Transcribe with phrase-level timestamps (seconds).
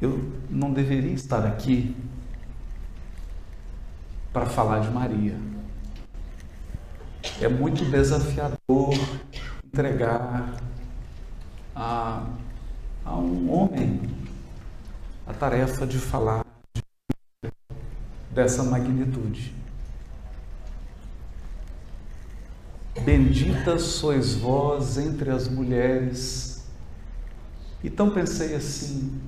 [0.00, 1.96] eu não deveria estar aqui
[4.32, 5.34] para falar de Maria.
[7.40, 8.94] É muito desafiador
[9.64, 10.56] entregar
[11.74, 12.26] a,
[13.04, 14.00] a um homem
[15.26, 16.44] a tarefa de falar
[17.42, 17.50] de,
[18.30, 19.54] dessa magnitude.
[23.02, 26.66] Bendita sois vós entre as mulheres.
[27.82, 29.20] Então pensei assim: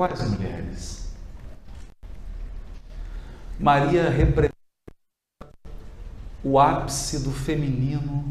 [0.00, 1.10] quais mulheres?
[3.58, 4.54] Maria representa
[6.42, 8.24] o ápice do feminino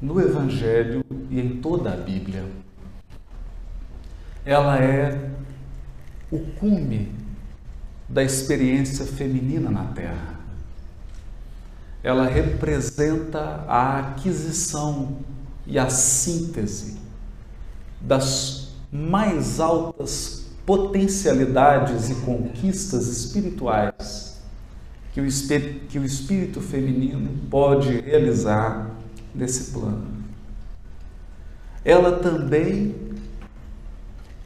[0.00, 2.48] no Evangelho e em toda a Bíblia.
[4.44, 5.28] Ela é
[6.30, 7.12] o cume
[8.08, 10.38] da experiência feminina na Terra.
[12.00, 15.18] Ela representa a aquisição
[15.66, 17.00] e a síntese
[18.00, 24.40] das mais altas potencialidades e conquistas espirituais
[25.12, 28.90] que o, espírito, que o espírito feminino pode realizar
[29.34, 30.06] nesse plano.
[31.84, 32.94] Ela também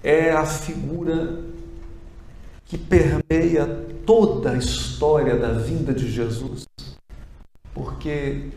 [0.03, 1.41] é a figura
[2.64, 3.67] que permeia
[4.05, 6.67] toda a história da vinda de Jesus,
[7.72, 8.50] porque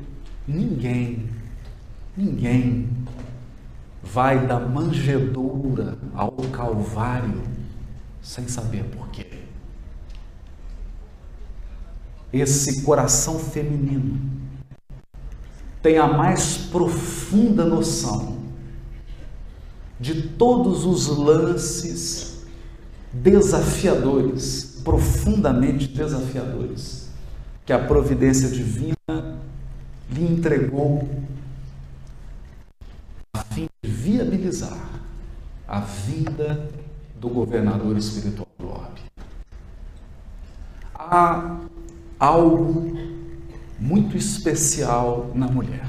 [0.48, 1.30] ninguém,
[2.18, 2.90] ninguém
[4.12, 7.42] vai da manjedoura ao Calvário
[8.22, 9.40] sem saber porquê
[12.32, 14.20] esse coração feminino
[15.82, 18.38] tem a mais profunda noção
[20.00, 22.44] de todos os lances
[23.12, 27.10] desafiadores, profundamente desafiadores,
[27.66, 28.96] que a providência divina
[30.10, 31.10] lhe entregou
[34.10, 34.90] viabilizar
[35.68, 36.68] a vinda
[37.16, 39.02] do governador espiritual do orbe.
[40.96, 41.60] A
[42.20, 42.98] algo
[43.80, 45.88] muito especial na mulher.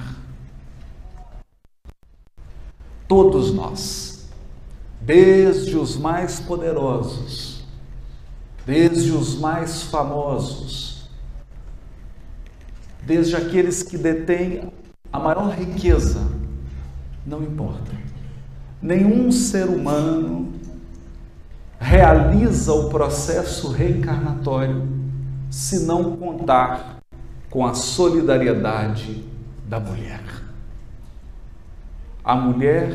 [3.08, 4.28] Todos nós,
[5.00, 7.64] desde os mais poderosos,
[8.66, 11.08] desde os mais famosos,
[13.02, 14.70] desde aqueles que detêm
[15.12, 16.20] a maior riqueza,
[17.26, 18.09] não importa.
[18.82, 20.54] Nenhum ser humano
[21.78, 24.88] realiza o processo reencarnatório
[25.50, 26.98] se não contar
[27.50, 29.22] com a solidariedade
[29.68, 30.22] da mulher.
[32.24, 32.90] A mulher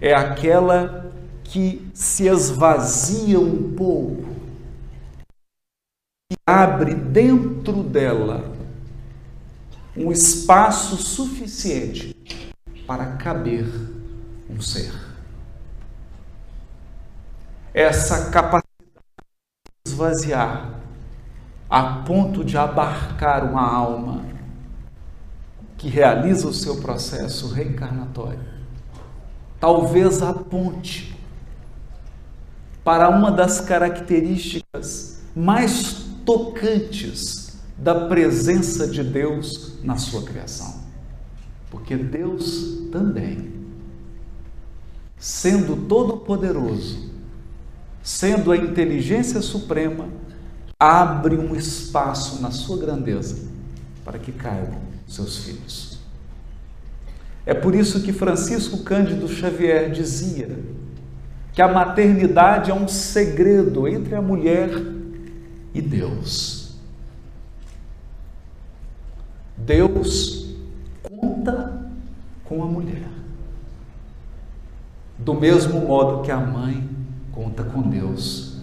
[0.00, 1.12] é aquela
[1.44, 4.28] que se esvazia um pouco
[6.32, 8.54] e abre dentro dela
[9.94, 12.14] um espaço suficiente
[12.86, 13.97] para caber
[14.48, 14.92] um ser.
[17.72, 18.64] Essa capacidade
[19.84, 20.80] de esvaziar
[21.68, 24.24] a ponto de abarcar uma alma
[25.76, 28.40] que realiza o seu processo reencarnatório.
[29.60, 31.16] Talvez aponte
[32.82, 40.82] para uma das características mais tocantes da presença de Deus na sua criação.
[41.70, 43.57] Porque Deus também,
[45.18, 47.10] sendo todo-poderoso,
[48.02, 50.08] sendo a inteligência suprema,
[50.78, 53.48] abre um espaço na sua grandeza
[54.04, 55.98] para que caibam seus filhos.
[57.44, 60.58] É por isso que Francisco Cândido Xavier dizia
[61.52, 64.70] que a maternidade é um segredo entre a mulher
[65.74, 66.76] e Deus.
[69.56, 70.54] Deus
[71.02, 71.90] conta
[72.44, 73.17] com a mulher.
[75.28, 76.88] Do mesmo modo que a mãe
[77.32, 78.62] conta com Deus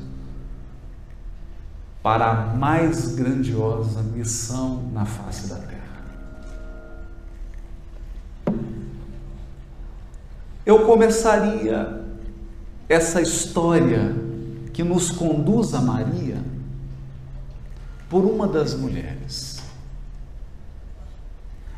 [2.01, 6.01] para a mais grandiosa missão na face da terra.
[10.65, 12.03] Eu começaria
[12.89, 14.15] essa história
[14.73, 16.39] que nos conduz a Maria
[18.09, 19.54] por uma das mulheres.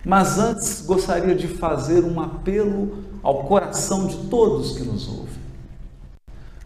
[0.07, 5.35] Mas antes gostaria de fazer um apelo ao coração de todos que nos ouvem.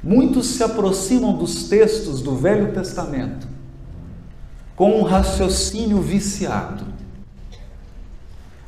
[0.04, 3.48] Muitos se aproximam dos textos do Velho Testamento
[4.76, 6.86] com um raciocínio viciado.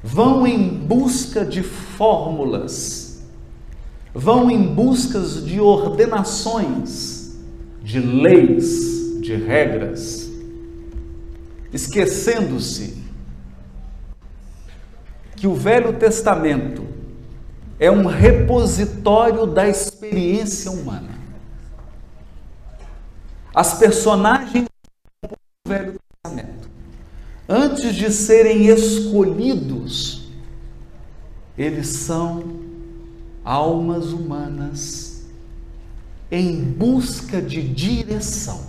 [0.03, 3.21] Vão em busca de fórmulas,
[4.11, 7.35] vão em busca de ordenações,
[7.83, 10.31] de leis, de regras,
[11.71, 13.02] esquecendo-se
[15.43, 16.87] que o Velho Testamento
[17.77, 21.09] é um repositório da experiência humana.
[23.53, 24.69] as personagens
[25.21, 25.35] do
[25.67, 26.69] Velho Testamento,
[27.49, 30.29] antes de serem escolhidos,
[31.57, 32.61] eles são
[33.43, 35.25] almas humanas
[36.31, 38.65] em busca de direção.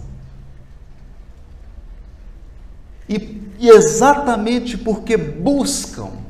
[3.08, 6.23] E, e exatamente porque buscam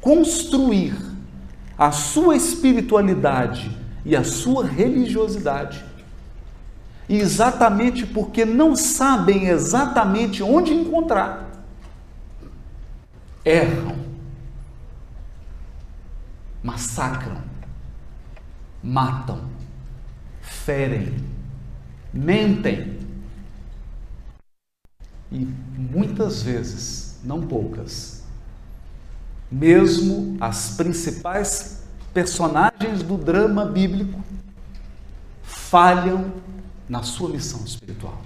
[0.00, 0.96] construir
[1.76, 5.84] a sua espiritualidade e a sua religiosidade,
[7.08, 11.48] e exatamente porque não sabem exatamente onde encontrar,
[13.44, 13.96] erram,
[16.62, 17.42] massacram,
[18.82, 19.40] matam,
[20.42, 21.14] ferem,
[22.12, 22.98] mentem.
[25.30, 25.46] E
[25.76, 28.17] muitas vezes, não poucas,
[29.50, 34.20] mesmo as principais personagens do drama bíblico
[35.42, 36.32] falham
[36.88, 38.18] na sua missão espiritual.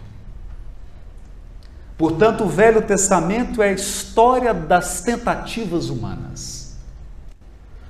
[1.97, 6.77] Portanto, o Velho Testamento é a história das tentativas humanas.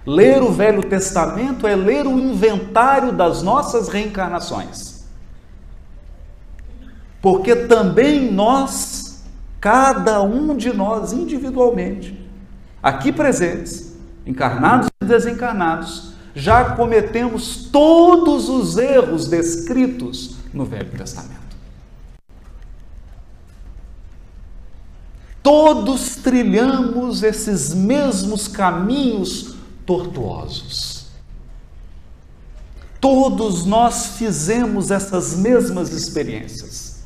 [0.04, 5.04] Ler o Velho Testamento é ler o inventário das nossas reencarnações.
[7.22, 9.24] Porque também nós,
[9.60, 12.21] cada um de nós individualmente,
[12.82, 13.94] aqui presentes,
[14.26, 21.42] encarnados e desencarnados, já cometemos todos os erros descritos no Velho Testamento.
[25.42, 31.06] Todos trilhamos esses mesmos caminhos tortuosos.
[33.00, 37.02] Todos nós fizemos essas mesmas experiências.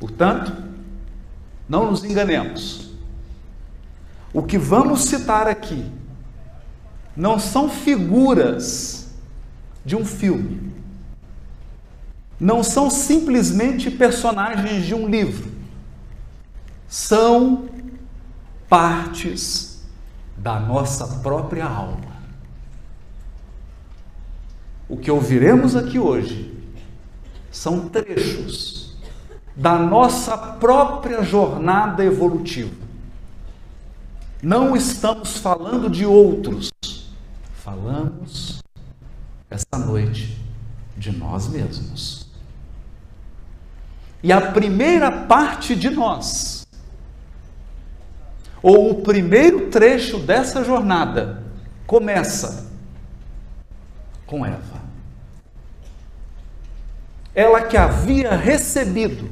[0.00, 0.50] Portanto,
[1.68, 2.87] não nos enganemos.
[4.32, 5.90] O que vamos citar aqui
[7.16, 9.08] não são figuras
[9.84, 10.68] de um filme
[12.40, 15.50] não são simplesmente personagens de um livro,
[16.86, 17.68] são
[18.68, 19.84] partes
[20.36, 22.18] da nossa própria alma.
[24.88, 26.56] O que ouviremos aqui hoje
[27.50, 28.96] são trechos
[29.54, 32.87] da nossa própria jornada evolutiva.
[34.42, 36.70] Não estamos falando de outros,
[37.54, 38.62] falamos
[39.50, 40.40] esta noite
[40.96, 42.28] de nós mesmos.
[44.22, 46.66] E a primeira parte de nós,
[48.62, 51.42] ou o primeiro trecho dessa jornada,
[51.84, 52.68] começa
[54.26, 54.78] com Eva.
[57.34, 59.30] Ela que havia recebido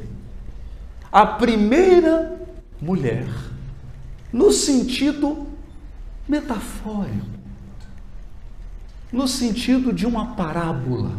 [1.12, 2.40] a primeira
[2.80, 3.26] mulher,
[4.32, 5.46] no sentido
[6.28, 7.26] metafórico,
[9.12, 11.12] no sentido de uma parábola.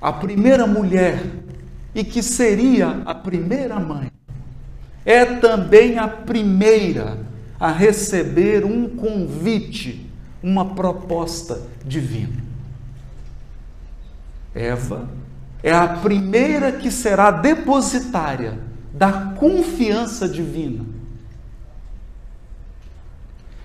[0.00, 1.22] A primeira mulher
[1.94, 4.10] e que seria a primeira mãe,
[5.04, 7.18] é também a primeira
[7.58, 10.10] a receber um convite,
[10.42, 12.42] uma proposta divina.
[14.54, 15.08] Eva
[15.62, 18.58] é a primeira que será depositária
[19.02, 20.84] da confiança divina.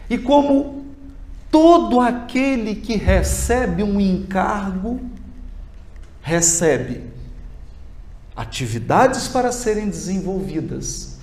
[0.09, 0.83] E como
[1.51, 4.99] todo aquele que recebe um encargo,
[6.23, 7.03] recebe
[8.35, 11.19] atividades para serem desenvolvidas,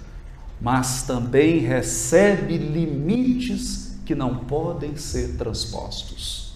[0.61, 6.55] mas também recebe limites que não podem ser transpostos.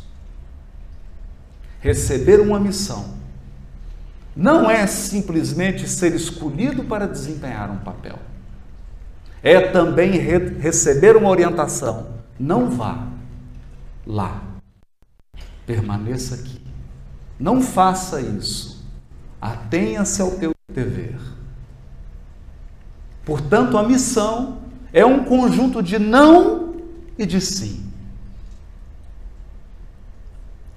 [1.80, 3.17] Receber uma missão
[4.38, 8.18] não é simplesmente ser escolhido para desempenhar um papel.
[9.42, 12.06] É também re receber uma orientação.
[12.38, 13.08] Não vá
[14.06, 14.42] lá.
[15.66, 16.62] Permaneça aqui.
[17.38, 18.78] Não faça isso
[19.40, 21.18] Atenha-se ao teu dever.
[23.24, 26.74] Portanto, a missão é um conjunto de não
[27.16, 27.88] e de sim.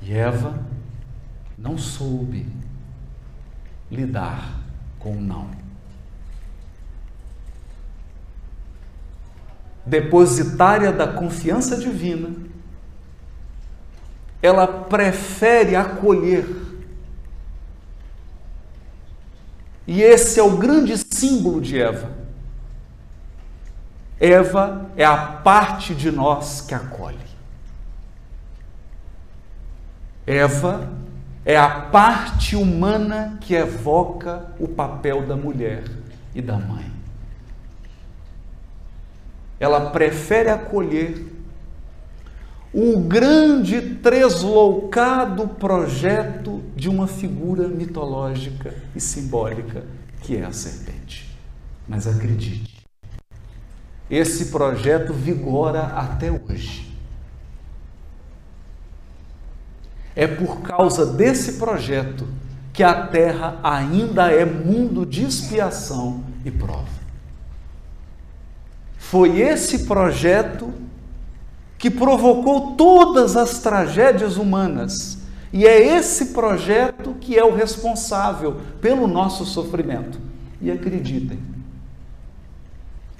[0.01, 0.59] E Eva
[1.57, 2.45] não soube
[3.91, 4.59] lidar
[4.97, 5.49] com o não.
[9.85, 12.29] Depositária da confiança divina,
[14.41, 16.71] ela prefere acolher
[19.91, 22.09] E esse é o grande símbolo de Eva.
[24.19, 27.17] Eva é a parte de nós que acolhe.
[30.25, 30.87] Eva
[31.43, 35.83] é a parte humana que evoca o papel da mulher
[36.35, 36.85] e da mãe.
[39.59, 41.25] Ela prefere acolher
[42.73, 49.83] o grande tresloucado projeto de uma figura mitológica e simbólica
[50.21, 51.37] que é a serpente.
[51.87, 52.85] Mas acredite,
[54.09, 56.90] esse projeto vigora até hoje.
[60.15, 62.27] É por causa desse projeto
[62.73, 67.01] que a terra ainda é mundo de expiação e prova.
[68.97, 70.73] Foi esse projeto
[71.77, 75.17] que provocou todas as tragédias humanas.
[75.51, 80.19] E é esse projeto que é o responsável pelo nosso sofrimento.
[80.61, 81.39] E acreditem,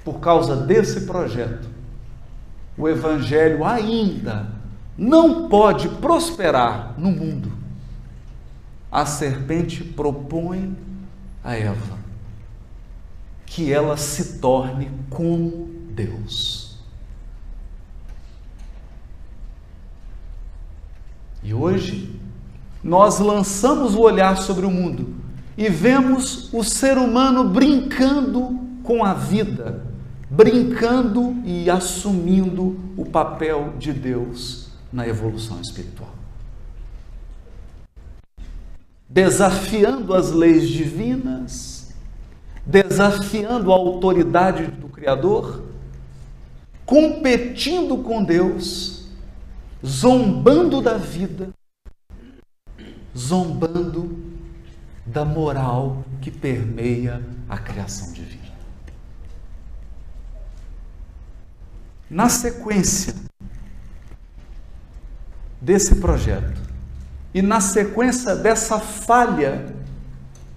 [0.04, 1.68] por causa desse projeto,
[2.78, 4.46] o Evangelho ainda
[4.96, 7.50] não pode prosperar no mundo.
[8.90, 10.76] A serpente propõe
[11.42, 11.98] a Eva
[13.46, 16.78] que ela se torne como Deus.
[21.42, 22.18] E hoje,
[22.82, 25.14] nós lançamos o olhar sobre o mundo
[25.56, 29.84] e vemos o ser humano brincando com a vida,
[30.30, 34.61] brincando e assumindo o papel de Deus
[34.92, 36.14] na evolução espiritual.
[39.08, 41.92] Desafiando as leis divinas,
[42.64, 45.64] desafiando a autoridade do Criador,
[46.84, 49.02] competindo com Deus
[49.84, 51.50] zombando da vida,
[53.16, 54.32] zombando
[55.04, 58.42] da moral que permeia a criação divina.
[62.08, 63.14] Na sequência
[65.62, 66.60] desse projeto
[67.32, 69.74] e na sequência dessa falha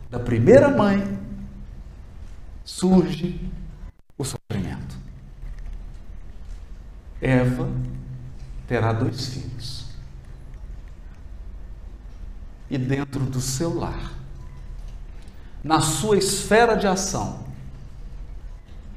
[0.09, 1.19] da primeira mãe,
[2.63, 3.39] surge
[4.17, 4.97] o sofrimento.
[7.21, 7.69] Eva
[8.67, 9.85] terá dois filhos.
[12.67, 14.11] E dentro do seu lar,
[15.63, 17.45] na sua esfera de ação,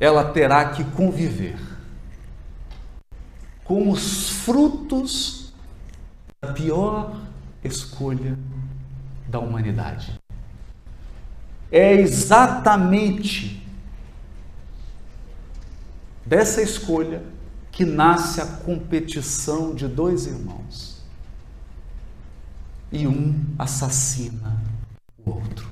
[0.01, 1.59] ela terá que conviver
[3.63, 5.38] com os frutos
[6.41, 7.17] da pior
[7.65, 8.39] escolha
[9.29, 10.19] da humanidade.
[11.71, 13.63] É exatamente
[16.25, 17.23] dessa escolha
[17.73, 21.03] que nasce a competição de dois irmãos.
[22.91, 24.63] E um assassina
[25.25, 25.69] o outro.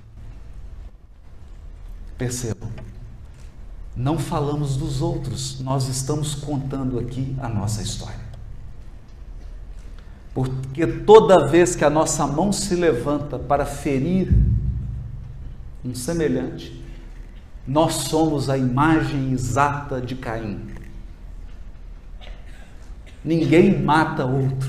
[2.19, 2.71] Percebam,
[3.95, 8.26] não falamos dos outros, nós estamos contando aqui a nossa história.
[10.37, 14.31] Porque toda vez que a nossa mão se levanta para ferir
[15.83, 16.85] um semelhante,
[17.67, 20.61] nós somos a imagem exata de Caim.
[23.25, 24.69] Ninguém mata outro.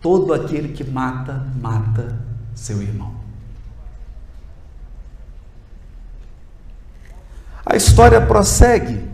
[0.00, 2.18] Todo aquele que mata, mata
[2.56, 3.14] seu irmão.
[7.64, 9.07] A história prossegue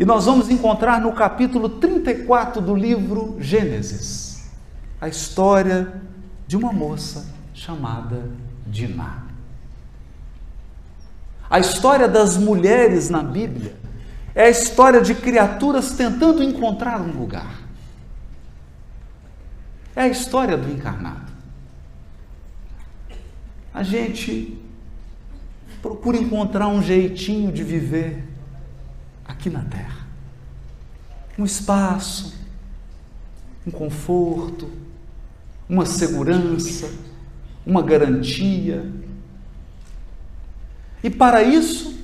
[0.00, 4.50] e nós vamos encontrar no capítulo 34 do livro Gênesis
[4.98, 6.00] a história
[6.46, 8.30] de uma moça chamada
[8.66, 9.24] Diná.
[11.50, 13.76] A história das mulheres na Bíblia
[14.34, 17.60] é a história de criaturas tentando encontrar um lugar.
[19.94, 21.30] É a história do encarnado.
[23.74, 24.58] A gente
[25.82, 28.29] procura encontrar um jeitinho de viver
[29.30, 30.06] aqui na Terra.
[31.38, 32.34] Um espaço,
[33.66, 34.70] um conforto,
[35.68, 36.90] uma segurança,
[37.64, 38.90] uma garantia.
[41.02, 41.98] E para isso,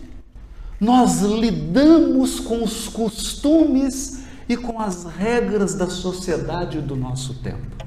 [0.80, 7.84] nós lidamos com os costumes e com as regras da sociedade do nosso tempo.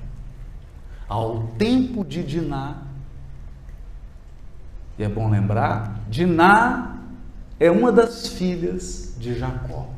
[1.07, 2.83] Ao tempo de Diná,
[4.97, 6.97] e é bom lembrar, Diná
[7.59, 9.93] é uma das filhas de Jacó.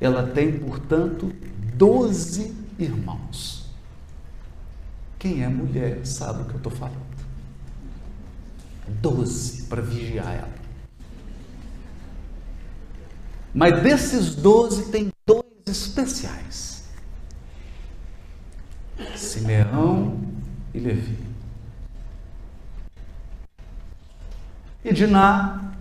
[0.00, 1.32] Ela tem, portanto,
[1.74, 3.66] doze irmãos.
[5.18, 7.16] Quem é mulher sabe o que eu estou falando.
[9.00, 10.54] Doze para vigiar ela.
[13.52, 16.84] Mas desses doze tem dois especiais:
[19.16, 20.20] Simeão
[20.74, 21.26] e Levi.
[24.84, 25.72] E Diná,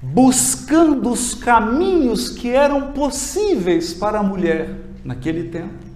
[0.00, 5.86] buscando os caminhos que eram possíveis para a mulher naquele tempo.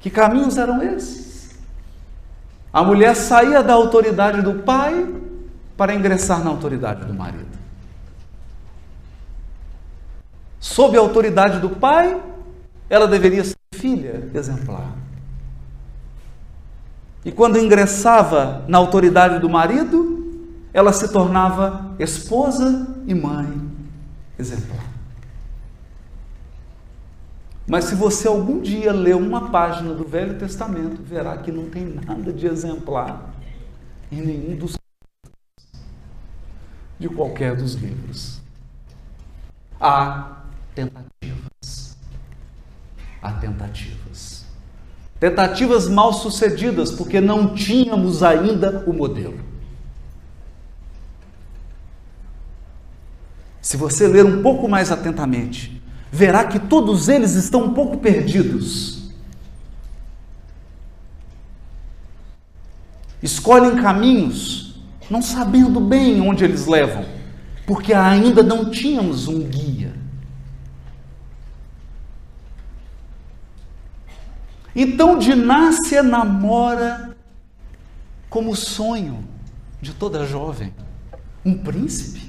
[0.00, 1.58] Que caminhos eram esses?
[2.72, 5.14] A mulher saía da autoridade do pai
[5.76, 7.56] para ingressar na autoridade do marido.
[10.66, 12.20] sob a autoridade do pai,
[12.90, 14.92] ela deveria ser filha exemplar.
[17.24, 20.25] E quando ingressava na autoridade do marido,
[20.76, 23.66] ela se tornava esposa e mãe
[24.38, 24.84] exemplar.
[27.66, 31.86] Mas se você algum dia ler uma página do Velho Testamento, verá que não tem
[31.86, 33.34] nada de exemplar
[34.12, 34.76] em nenhum dos
[36.98, 38.42] de qualquer dos livros.
[39.80, 40.42] Há
[40.74, 41.96] tentativas.
[43.22, 44.44] Há tentativas.
[45.18, 49.55] Tentativas mal sucedidas, porque não tínhamos ainda o modelo.
[53.66, 59.10] Se você ler um pouco mais atentamente, verá que todos eles estão um pouco perdidos.
[63.20, 64.80] Escolhem caminhos
[65.10, 67.04] não sabendo bem onde eles levam,
[67.66, 69.92] porque ainda não tínhamos um guia.
[74.76, 77.16] Então Dinácia namora
[78.30, 79.24] como sonho
[79.80, 80.72] de toda jovem
[81.44, 82.25] um príncipe.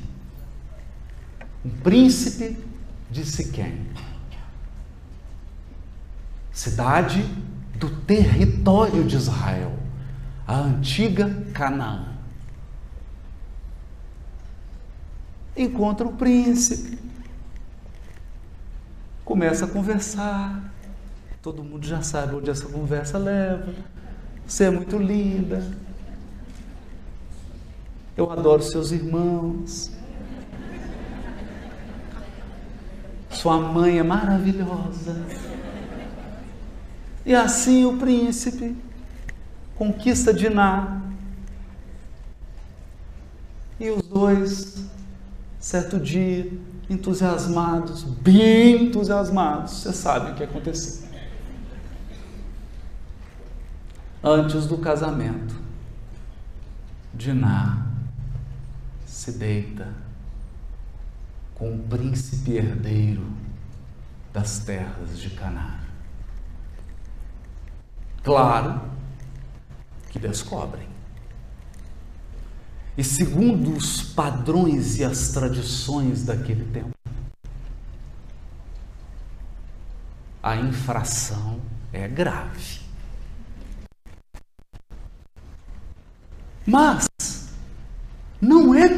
[1.68, 2.58] Um príncipe
[3.12, 3.86] de Siquém.
[6.50, 7.22] Cidade
[7.76, 9.78] do território de Israel,
[10.48, 12.14] a antiga Canaã.
[15.58, 16.98] Encontra o príncipe,
[19.26, 20.72] começa a conversar,
[21.42, 23.74] todo mundo já sabe onde essa conversa leva.
[24.48, 25.62] Você é muito linda.
[28.16, 29.97] Eu adoro seus irmãos.
[33.30, 35.16] Sua mãe é maravilhosa.
[37.26, 38.76] E assim o príncipe
[39.76, 41.02] conquista Diná.
[43.80, 44.86] E os dois,
[45.60, 46.52] certo dia,
[46.90, 51.08] entusiasmados, bem entusiasmados, você sabe o que aconteceu.
[54.24, 55.56] Antes do casamento,
[57.14, 57.86] Diná
[59.06, 60.07] se deita
[61.58, 63.26] com o príncipe herdeiro
[64.32, 65.80] das terras de Canaã.
[68.24, 68.80] Claro
[70.12, 70.88] que descobrem.
[72.96, 76.92] E segundo os padrões e as tradições daquele tempo,
[80.44, 81.60] a infração
[81.92, 82.82] é grave.
[86.68, 87.08] Mas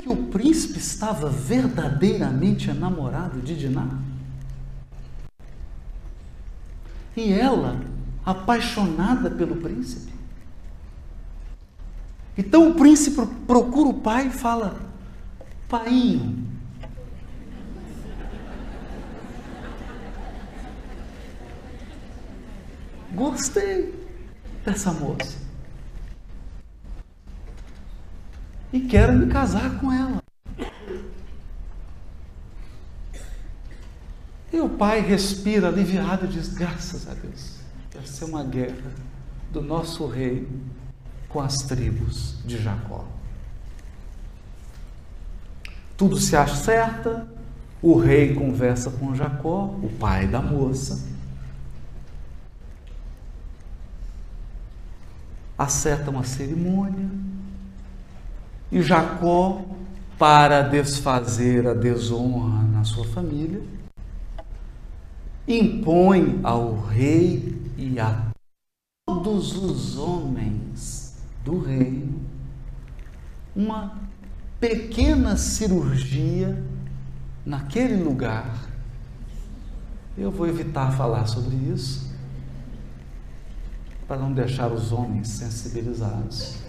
[0.09, 3.87] que o príncipe estava verdadeiramente enamorado de Diná?
[7.15, 7.79] E ela,
[8.25, 10.11] apaixonada pelo príncipe?
[12.35, 14.79] Então o príncipe procura o pai e fala:
[15.67, 16.43] Painho,
[23.13, 23.93] gostei
[24.65, 25.48] dessa moça.
[28.71, 30.21] E quero me casar com ela.
[34.51, 37.55] E o pai respira aliviado e diz: graças a Deus,
[37.93, 38.91] vai ser uma guerra
[39.51, 40.47] do nosso rei
[41.27, 43.05] com as tribos de Jacó.
[45.95, 47.27] Tudo se acerta,
[47.81, 51.07] o rei conversa com Jacó, o pai da moça.
[55.57, 57.09] Acerta uma cerimônia,
[58.71, 59.63] e Jacó,
[60.17, 63.61] para desfazer a desonra na sua família,
[65.47, 68.27] impõe ao rei e a
[69.07, 72.19] todos os homens do reino
[73.55, 73.97] uma
[74.59, 76.63] pequena cirurgia
[77.45, 78.67] naquele lugar.
[80.17, 82.13] Eu vou evitar falar sobre isso
[84.07, 86.68] para não deixar os homens sensibilizados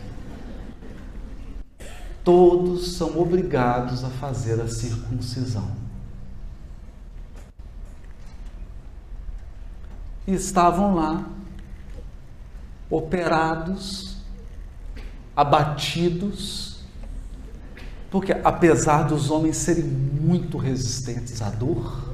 [2.25, 5.71] todos são obrigados a fazer a circuncisão.
[10.27, 11.25] E estavam lá,
[12.89, 14.17] operados,
[15.35, 16.81] abatidos,
[18.11, 22.11] porque apesar dos homens serem muito resistentes à dor,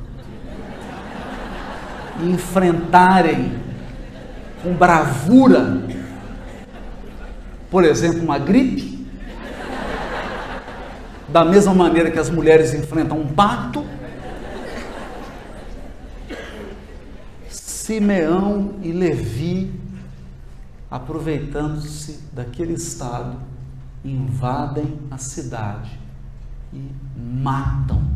[2.20, 3.58] e enfrentarem
[4.62, 5.82] com bravura,
[7.70, 8.95] por exemplo, uma gripe,
[11.28, 13.84] da mesma maneira que as mulheres enfrentam um parto,
[17.48, 19.72] Simeão e Levi,
[20.90, 23.38] aproveitando-se daquele estado,
[24.04, 25.98] invadem a cidade
[26.72, 28.08] e matam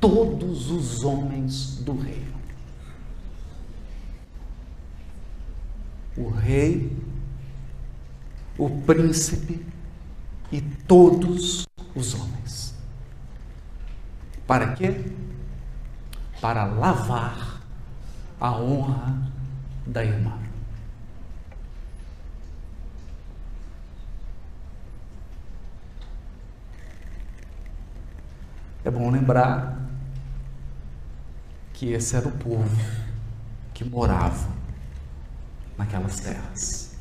[0.00, 2.38] todos os homens do reino.
[6.16, 6.96] O rei,
[8.56, 9.64] o príncipe
[10.50, 11.67] e todos
[11.98, 12.74] os homens.
[14.46, 15.04] Para quê?
[16.40, 17.60] Para lavar
[18.40, 19.30] a honra
[19.86, 20.38] da irmã.
[28.84, 29.76] É bom lembrar
[31.74, 32.76] que esse era o povo
[33.74, 34.48] que morava
[35.76, 36.96] naquelas terras.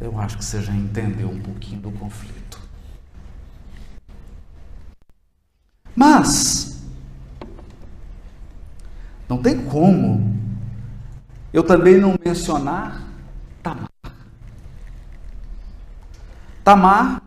[0.00, 2.43] Eu acho que você já entendeu um pouquinho do conflito.
[5.96, 6.82] Mas,
[9.28, 10.34] não tem como
[11.52, 13.00] eu também não mencionar
[13.62, 13.88] Tamar.
[16.64, 17.22] Tamar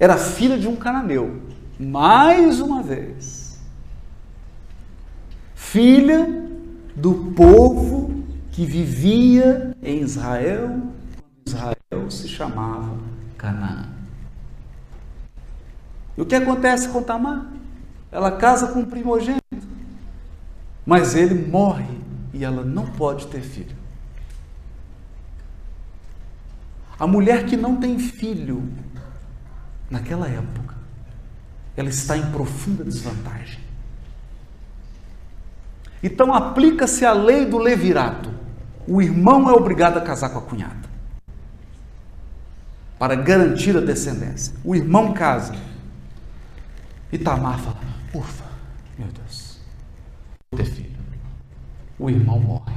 [0.00, 1.42] era filha de um cananeu
[1.78, 3.60] mais uma vez,
[5.54, 6.26] filha
[6.96, 10.80] do povo que vivia em Israel,
[11.46, 12.96] Israel se chamava
[13.36, 14.01] Canaã.
[16.16, 17.46] E o que acontece com Tamar?
[18.10, 19.42] Ela casa com um primogênito,
[20.84, 21.98] mas ele morre
[22.32, 23.76] e ela não pode ter filho.
[26.98, 28.62] A mulher que não tem filho,
[29.90, 30.74] naquela época,
[31.76, 33.60] ela está em profunda desvantagem.
[36.02, 38.30] Então aplica-se a lei do levirato.
[38.86, 40.92] O irmão é obrigado a casar com a cunhada
[42.98, 44.54] para garantir a descendência.
[44.64, 45.54] O irmão casa.
[47.12, 47.76] E Tamar fala:
[48.14, 48.44] Ufa,
[48.98, 49.60] meu Deus,
[50.50, 50.98] vou ter filho.
[51.98, 52.74] O irmão morre.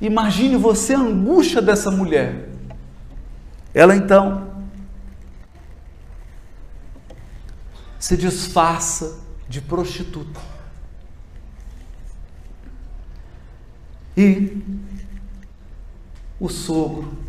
[0.00, 2.48] Imagine você a angústia dessa mulher.
[3.74, 4.64] Ela então
[7.98, 10.40] se disfarça de prostituta.
[14.16, 14.62] E
[16.38, 17.25] o sogro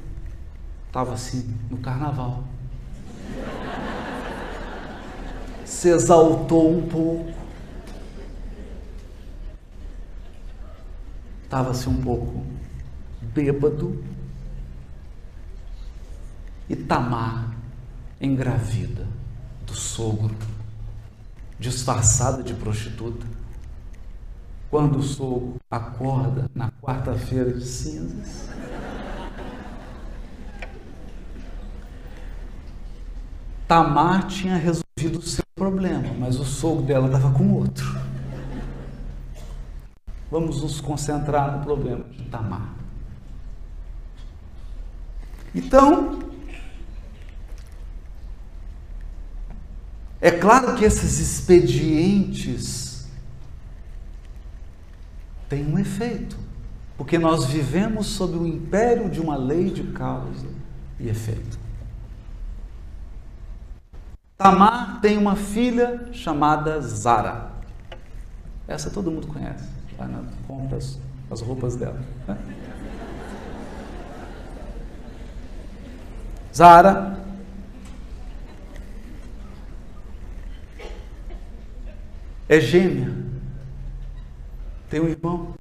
[0.97, 2.43] estava assim no carnaval.
[5.63, 7.31] Se exaltou um pouco.
[11.43, 12.43] Estava-se um pouco
[13.21, 14.03] bêbado
[16.67, 17.55] e Tamar
[18.19, 19.07] engravida
[19.67, 20.35] do sogro,
[21.59, 23.25] disfarçada de prostituta.
[24.69, 28.49] Quando o sogro acorda na quarta-feira de cinzas,
[33.67, 37.85] Tamar tinha resolvido o seu problema, mas o sogro dela estava com outro.
[40.31, 42.73] Vamos nos concentrar no problema de Tamar.
[45.53, 46.19] Então,
[50.19, 53.07] É claro que esses expedientes
[55.47, 56.35] têm um efeito,
[56.97, 60.47] porque nós vivemos sob o império de uma lei de causa
[60.99, 61.66] e efeito.
[64.37, 67.49] Tamar tem uma filha chamada Zara.
[68.67, 69.67] Essa todo mundo conhece.
[69.97, 70.99] Vai na compra as,
[71.31, 71.99] as roupas dela.
[72.27, 72.37] Né?
[76.53, 77.17] Zara
[82.47, 83.13] é gêmea,
[84.89, 85.53] tem um irmão.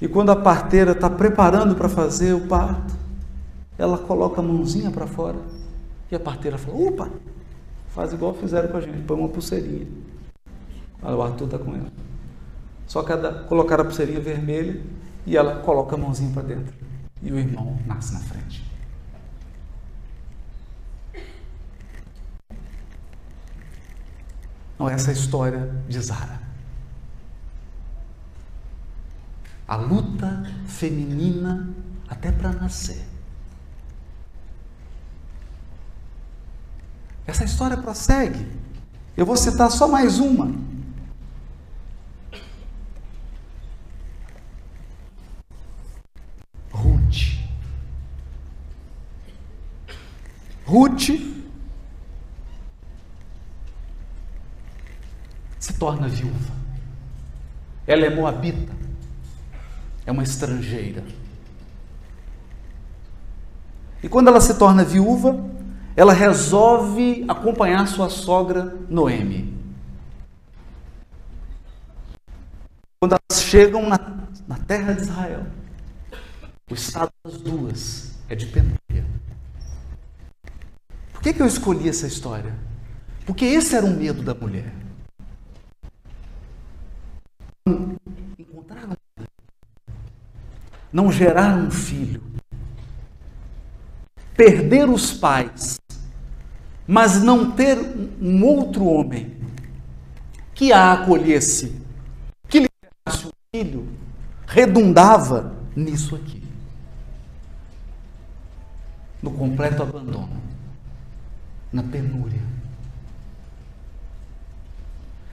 [0.00, 2.94] E quando a parteira está preparando para fazer o parto,
[3.78, 5.38] ela coloca a mãozinha para fora
[6.12, 7.10] e a parteira fala: opa,
[7.88, 9.86] faz igual fizeram com a gente, põe uma pulseirinha.
[11.02, 11.90] Olha, o Arthur está com ela.
[12.86, 13.12] Só que
[13.48, 14.80] colocar a pulseirinha vermelha
[15.26, 16.74] e ela coloca a mãozinha para dentro.
[17.22, 18.70] E o irmão nasce na frente.
[24.78, 26.42] Não, essa é a história de Zara.
[29.66, 31.70] A luta feminina
[32.08, 33.11] até para nascer.
[37.26, 38.46] Essa história prossegue.
[39.16, 40.52] Eu vou citar só mais uma.
[46.70, 47.38] Ruth.
[50.64, 51.10] Ruth
[55.58, 56.52] se torna viúva.
[57.86, 58.72] Ela é moabita,
[60.06, 61.04] é uma estrangeira.
[64.02, 65.51] E quando ela se torna viúva,
[65.96, 69.52] ela resolve acompanhar sua sogra Noemi.
[73.00, 73.98] Quando elas chegam na,
[74.46, 75.46] na terra de Israel,
[76.70, 79.04] o estado das duas é de penúria.
[81.12, 82.54] Por que, que eu escolhi essa história?
[83.26, 84.72] Porque esse era o medo da mulher.
[88.38, 88.88] Encontrar
[90.92, 92.22] não gerar um filho,
[94.36, 95.80] perder os pais,
[96.86, 97.78] mas não ter
[98.20, 99.36] um outro homem
[100.54, 101.80] que a acolhesse,
[102.48, 102.68] que lhe
[103.06, 103.88] desse um filho,
[104.46, 106.42] redundava nisso aqui
[109.22, 110.42] no completo abandono,
[111.72, 112.42] na penúria.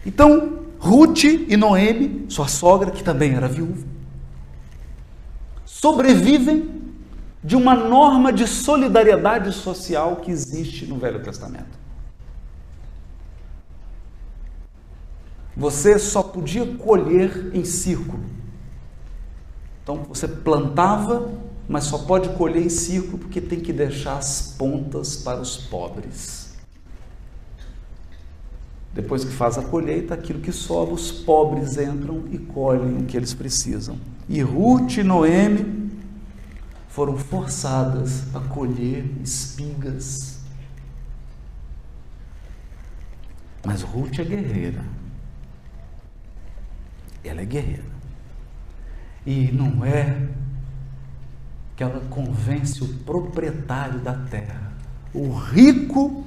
[0.05, 3.85] Então, Ruth e Noemi, sua sogra, que também era viúva,
[5.65, 6.78] sobrevivem
[7.43, 11.79] de uma norma de solidariedade social que existe no Velho Testamento.
[15.55, 18.23] Você só podia colher em círculo.
[19.83, 21.31] Então você plantava,
[21.67, 26.49] mas só pode colher em círculo porque tem que deixar as pontas para os pobres.
[28.93, 33.15] Depois que faz a colheita, aquilo que sobra, os pobres entram e colhem o que
[33.15, 33.97] eles precisam.
[34.27, 35.88] E Ruth e Noemi
[36.89, 40.39] foram forçadas a colher espigas.
[43.65, 44.83] Mas Ruth é guerreira.
[47.23, 47.85] Ela é guerreira.
[49.25, 50.27] E não é
[51.75, 54.73] que ela convence o proprietário da terra,
[55.13, 56.25] o rico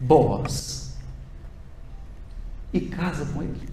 [0.00, 0.96] Boaz
[2.72, 3.68] e casa com ele.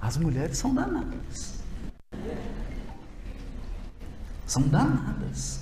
[0.00, 1.58] As mulheres são danadas.
[4.48, 5.60] São danadas.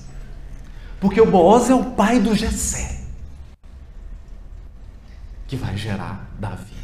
[1.01, 3.03] Porque o Boaz é o pai do Jessé,
[5.47, 6.75] que vai gerar Davi.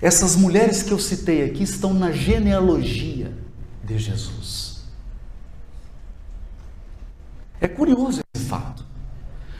[0.00, 3.32] Essas mulheres que eu citei aqui estão na genealogia
[3.82, 4.84] de Jesus.
[7.60, 8.84] É curioso esse fato.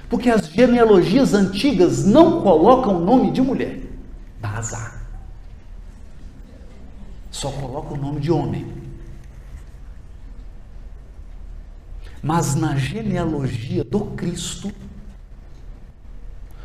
[0.09, 3.81] Porque as genealogias antigas não colocam o nome de mulher.
[4.41, 4.96] Dá azar.
[7.37, 8.67] Só coloca o nome de homem.
[12.23, 14.73] Mas na genealogia do Cristo,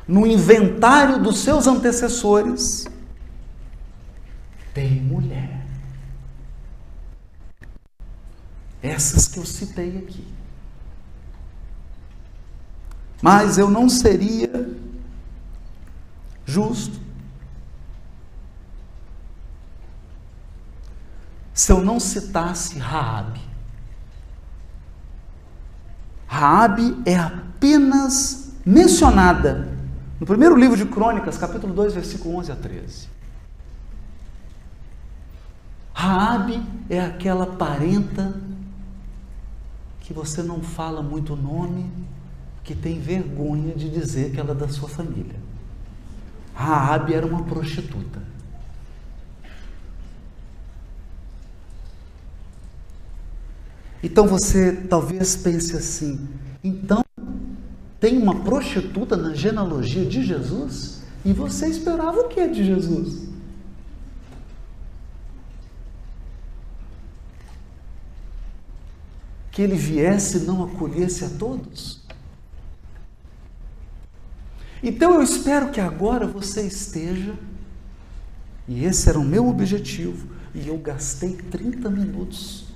[0.08, 2.88] no inventário dos seus antecessores,
[4.74, 5.68] tem mulher.
[8.82, 10.26] Essas que eu citei aqui.
[13.22, 14.74] Mas eu não seria
[16.46, 17.11] justo
[21.62, 23.40] se eu não citasse Raabe.
[26.26, 29.72] Raabe é apenas mencionada
[30.20, 33.08] no primeiro livro de Crônicas, capítulo 2, versículo 11 a 13.
[35.94, 38.34] Raabe é aquela parenta
[40.00, 41.92] que você não fala muito o nome,
[42.64, 45.40] que tem vergonha de dizer que ela é da sua família.
[46.56, 48.31] Raabe era uma prostituta.
[54.04, 56.28] Então você talvez pense assim:
[56.64, 57.04] então
[58.00, 61.02] tem uma prostituta na genealogia de Jesus?
[61.24, 63.30] E você esperava o que de Jesus?
[69.52, 72.02] Que ele viesse e não acolhesse a todos?
[74.82, 77.36] Então eu espero que agora você esteja,
[78.68, 82.71] e esse era o meu objetivo, e eu gastei 30 minutos.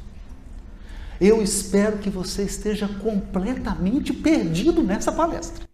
[1.19, 5.65] Eu espero que você esteja completamente perdido nessa palestra.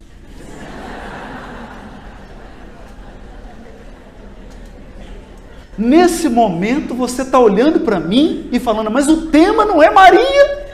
[5.78, 10.68] Nesse momento você está olhando para mim e falando, mas o tema não é Maria.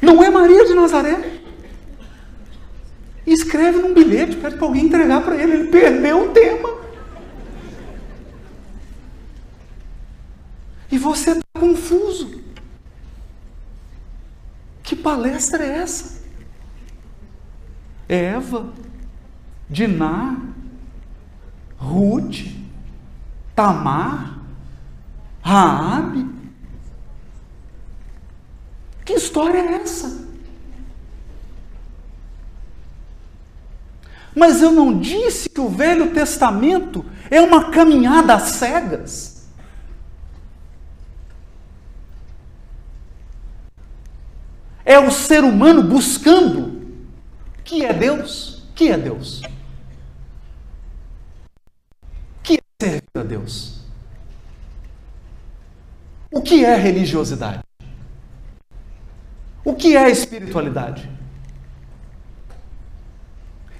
[0.00, 1.40] Não é Maria de Nazaré.
[3.26, 5.52] Escreve num bilhete, pede para alguém entregar para ele.
[5.52, 6.87] Ele perdeu o tema.
[11.08, 12.42] Você está confuso.
[14.82, 16.18] Que palestra é essa?
[18.06, 18.72] Eva,
[19.68, 20.36] Diná,
[21.78, 22.46] Ruth,
[23.54, 24.38] Tamar,
[25.40, 26.28] Raabe,
[29.04, 30.26] que história é essa?
[34.34, 39.37] Mas eu não disse que o Velho Testamento é uma caminhada às cegas.
[44.88, 46.80] É o ser humano buscando
[47.62, 49.42] que é Deus, que é Deus.
[52.42, 53.82] Que é servir a Deus.
[56.32, 57.60] O que é religiosidade?
[59.62, 61.06] O que é espiritualidade?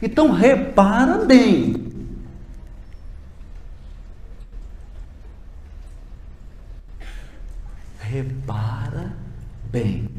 [0.02, 1.88] Então repara bem.
[7.98, 9.16] Repara
[9.72, 10.17] bem.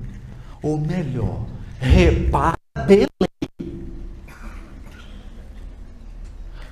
[0.62, 1.45] Ou melhor,
[1.80, 3.08] repara bem.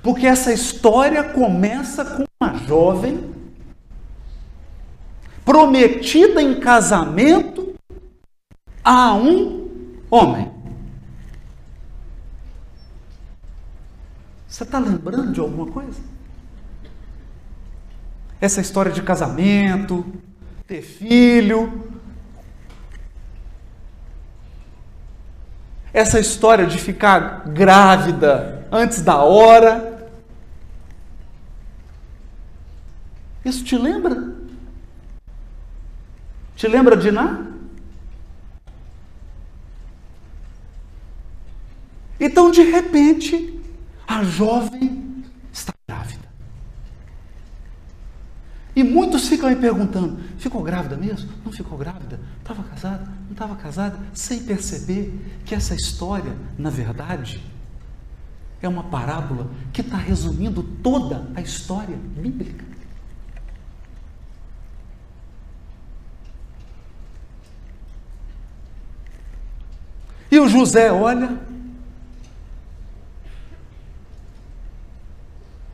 [0.02, 3.34] Porque essa história começa com uma jovem
[5.44, 7.74] prometida em casamento
[8.84, 9.68] a um
[10.10, 10.50] homem.
[14.46, 16.00] Você está lembrando de alguma coisa?
[18.40, 20.04] Essa história de casamento,
[20.66, 21.97] ter filho,
[25.92, 30.08] essa história de ficar grávida antes da hora.
[33.44, 34.34] Isso te lembra?
[36.54, 37.46] Te lembra de Ná?
[42.20, 43.60] Então, de repente,
[44.06, 46.27] a jovem está grávida.
[48.78, 51.28] E muitos ficam aí perguntando: ficou grávida mesmo?
[51.44, 52.20] Não ficou grávida?
[52.38, 53.04] Estava casada?
[53.24, 53.98] Não estava casada?
[54.14, 57.44] Sem perceber que essa história, na verdade,
[58.62, 62.64] é uma parábola que está resumindo toda a história bíblica.
[70.30, 71.36] E o José olha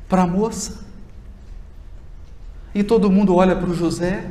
[0.08, 0.83] para a moça.
[2.74, 4.28] E todo mundo olha para o José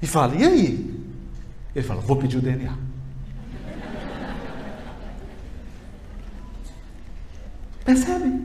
[0.00, 1.04] e fala: E aí?
[1.74, 2.74] Ele fala: Vou pedir o DNA.
[7.84, 8.40] Percebe?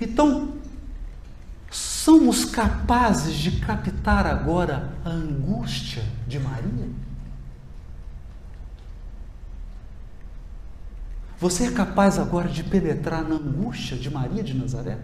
[0.00, 0.54] Então,
[1.70, 7.01] somos capazes de captar agora a angústia de Maria?
[11.42, 14.96] Você é capaz agora de penetrar na angústia de Maria de Nazaré?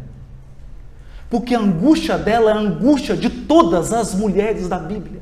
[1.28, 5.20] Porque a angústia dela é a angústia de todas as mulheres da Bíblia.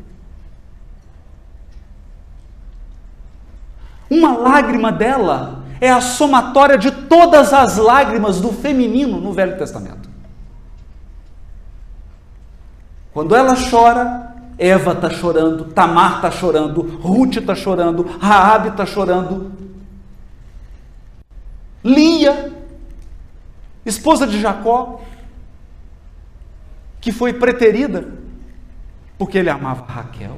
[4.11, 10.11] Uma lágrima dela é a somatória de todas as lágrimas do feminino no Velho Testamento.
[13.14, 19.65] Quando ela chora, Eva está chorando, Tamar está chorando, Ruth está chorando, Raabe está chorando,
[21.87, 22.53] Lia,
[23.85, 25.01] esposa de Jacó,
[27.01, 28.12] que foi preterida
[29.16, 30.37] porque ele amava Raquel.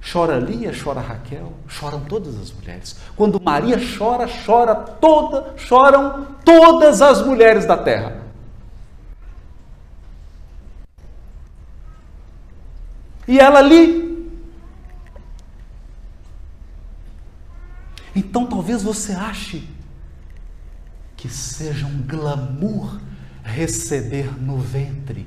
[0.00, 2.96] Chora Lia, chora Raquel, choram todas as mulheres.
[3.16, 8.22] Quando Maria chora, chora toda, choram todas as mulheres da terra.
[13.26, 14.10] E ela ali
[18.14, 19.68] Então talvez você ache
[21.20, 22.98] que seja um glamour
[23.44, 25.26] receber no ventre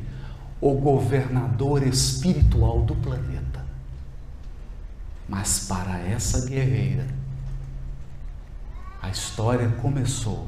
[0.60, 3.64] o governador espiritual do planeta.
[5.30, 7.06] Mas para essa guerreira,
[9.04, 10.48] a história começou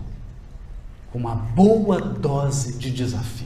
[1.12, 3.46] com uma boa dose de desafio.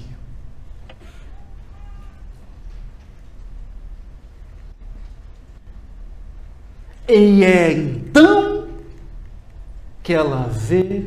[7.09, 8.69] E é então
[10.01, 11.05] que ela vê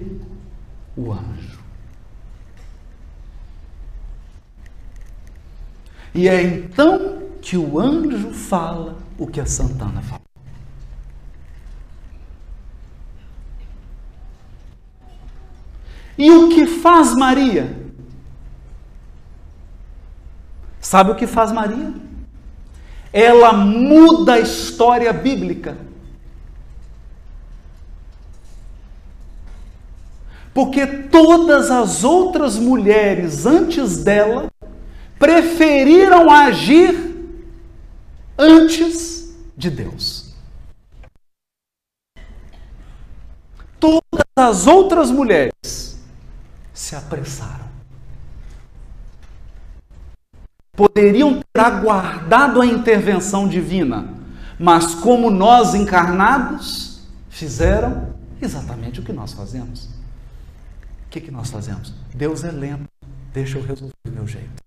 [0.96, 1.60] o anjo.
[6.14, 10.20] E é então que o anjo fala o que a Santana fala.
[16.18, 17.82] E o que faz Maria?
[20.80, 21.92] Sabe o que faz Maria?
[23.12, 25.76] Ela muda a história bíblica.
[30.54, 34.50] Porque todas as outras mulheres antes dela
[35.18, 36.94] preferiram agir
[38.36, 40.34] antes de Deus.
[43.80, 45.98] Todas as outras mulheres
[46.72, 47.62] se apressaram.
[50.76, 54.14] Poderiam ter aguardado a intervenção divina,
[54.58, 59.91] mas como nós encarnados, fizeram exatamente o que nós fazemos
[61.12, 61.94] que, que nós fazemos?
[62.14, 62.88] Deus é lento,
[63.32, 64.62] deixa eu resolver do meu jeito.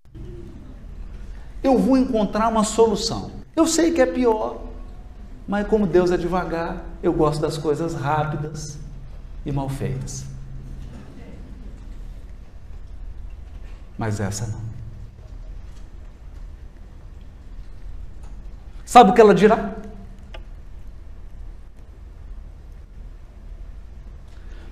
[1.62, 3.30] Eu vou encontrar uma solução.
[3.54, 4.62] Eu sei que é pior,
[5.48, 8.78] mas como Deus é devagar, eu gosto das coisas rápidas
[9.44, 10.24] e mal feitas.
[13.98, 14.60] mas essa não.
[18.84, 19.74] Sabe o que ela dirá?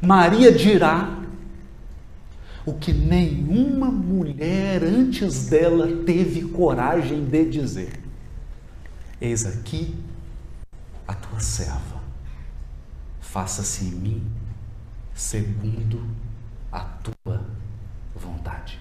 [0.01, 1.24] Maria dirá
[2.67, 8.01] o que nenhuma mulher antes dela teve coragem de dizer:
[9.21, 9.95] Eis aqui
[11.07, 12.03] a tua serva,
[13.21, 14.27] faça-se em mim
[15.15, 16.07] segundo
[16.73, 17.47] a tua
[18.15, 18.81] vontade.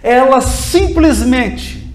[0.00, 1.87] Ela simplesmente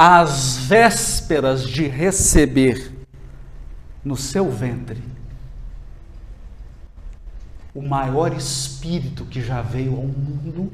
[0.00, 2.92] às vésperas de receber
[4.04, 5.02] no seu ventre
[7.74, 10.72] o maior espírito que já veio ao mundo,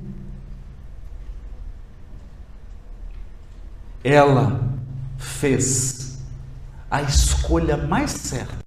[4.02, 4.60] ela
[5.16, 6.22] fez
[6.90, 8.58] a escolha mais certa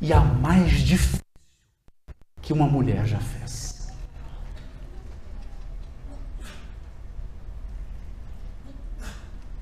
[0.00, 1.20] e a mais difícil
[2.42, 3.63] que uma mulher já fez.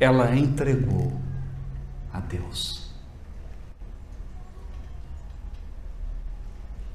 [0.03, 1.12] Ela entregou
[2.12, 2.90] a Deus.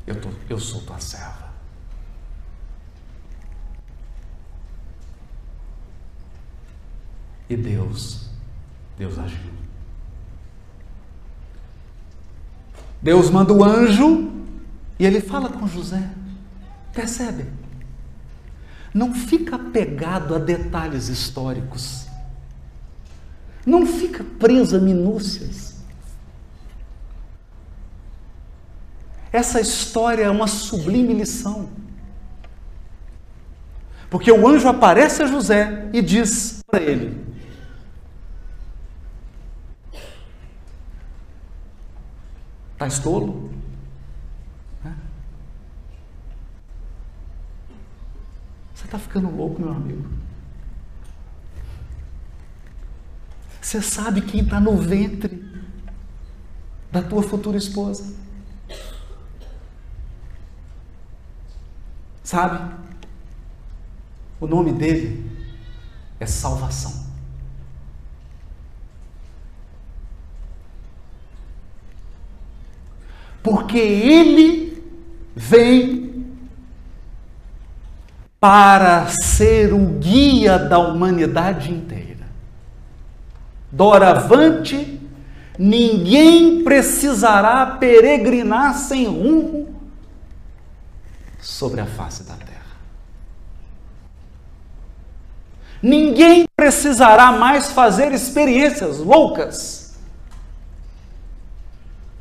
[0.05, 1.53] Eu, tô, eu sou tua serva.
[7.49, 8.29] E Deus,
[8.97, 9.53] Deus agiu.
[13.01, 14.33] Deus manda o anjo
[14.99, 16.11] e ele fala com José.
[16.91, 17.45] Percebe?
[18.93, 22.06] Não fica pegado a detalhes históricos.
[23.67, 25.75] Não fica preso a minúcias.
[29.29, 31.69] Essa história é uma sublime lição.
[34.09, 37.27] Porque o anjo aparece a José e diz para ele:
[42.71, 43.51] Estás tolo?
[48.73, 50.26] Você está ficando louco, meu amigo.
[53.67, 55.43] Você sabe quem está no ventre
[56.89, 58.15] da tua futura esposa.
[62.23, 62.75] Sabe?
[64.39, 65.29] O nome dele
[66.17, 67.07] é salvação.
[73.43, 74.81] Porque ele
[75.35, 76.25] vem
[78.39, 82.06] para ser o guia da humanidade inteira.
[83.71, 84.99] Doravante,
[85.57, 89.75] ninguém precisará peregrinar sem rumo
[91.39, 92.57] sobre a face da terra.
[95.81, 99.95] Ninguém precisará mais fazer experiências loucas,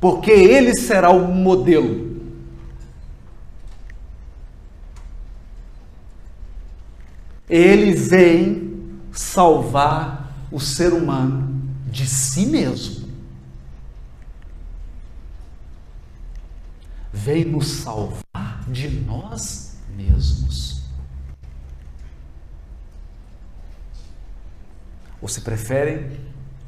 [0.01, 2.17] porque ele será o modelo
[7.49, 10.16] Ele vem salvar
[10.51, 13.07] o ser humano de si mesmo.
[17.13, 20.83] Vem nos salvar de nós mesmos.
[25.21, 26.21] Ou se preferem,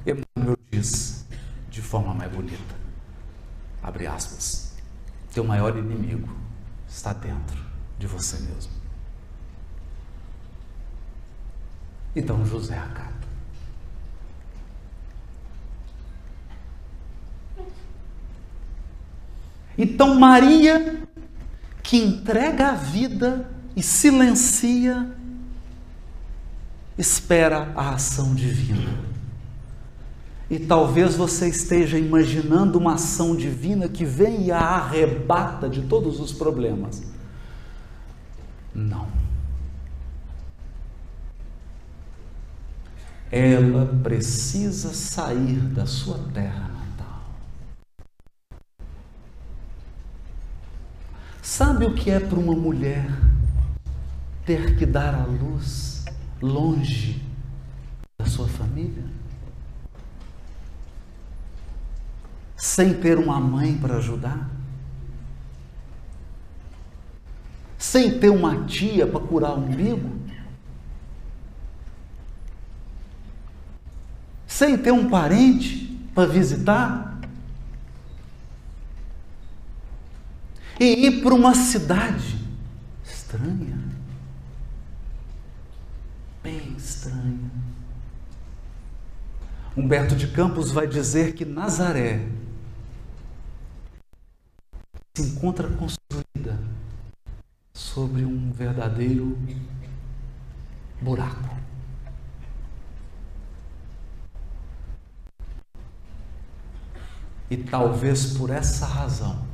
[0.05, 1.26] Emmanuel diz
[1.70, 2.74] de forma mais bonita,
[3.83, 4.74] abre aspas,
[5.33, 6.29] teu maior inimigo
[6.89, 7.62] está dentro
[7.99, 8.72] de você mesmo.
[12.16, 13.18] Então José acata.
[19.79, 21.03] Então Maria,
[21.83, 25.09] que entrega a vida e silencia,
[26.99, 28.99] espera a ação divina.
[30.51, 36.18] E talvez você esteja imaginando uma ação divina que vem e a arrebata de todos
[36.18, 37.03] os problemas.
[38.74, 39.18] Não.
[43.31, 47.22] ela precisa sair da sua terra natal.
[51.59, 53.05] Sabe o que é para uma mulher
[54.47, 56.05] ter que dar a luz
[56.41, 57.21] longe
[58.17, 59.03] da sua família?
[62.57, 64.49] Sem ter uma mãe para ajudar?
[67.77, 70.17] Sem ter uma tia para curar o umbigo?
[74.47, 77.08] sem ter um parente para visitar?
[80.81, 82.39] E ir para uma cidade
[83.05, 83.76] estranha,
[86.41, 87.51] bem estranha,
[89.76, 92.29] Humberto de Campos vai dizer que Nazaré
[95.16, 96.61] se encontra construída
[97.74, 99.37] sobre um verdadeiro
[101.01, 101.57] buraco.
[107.51, 109.47] E talvez por essa razão,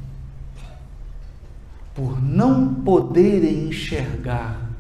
[1.95, 4.71] por não poderem enxergar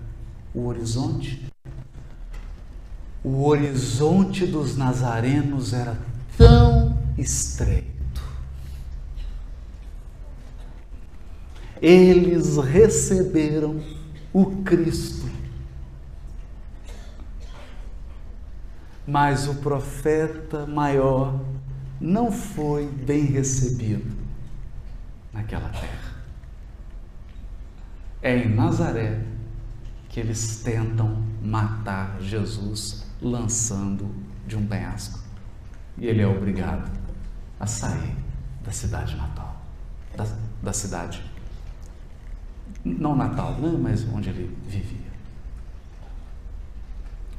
[0.52, 1.48] o horizonte,
[3.22, 5.96] o horizonte dos nazarenos era
[6.36, 8.22] tão estreito.
[11.80, 13.80] Eles receberam
[14.32, 15.24] o Cristo.
[19.06, 21.38] Mas o profeta maior
[22.00, 24.16] não foi bem recebido
[25.32, 26.13] naquela terra.
[28.25, 29.20] É em Nazaré
[30.09, 34.09] que eles tentam matar Jesus lançando
[34.47, 35.18] de um penhasco.
[35.99, 36.91] E ele é obrigado
[37.61, 38.16] a sair
[38.64, 39.62] da cidade natal,
[40.16, 40.27] da,
[40.62, 41.22] da cidade,
[42.83, 45.12] não natal, né, mas onde ele vivia.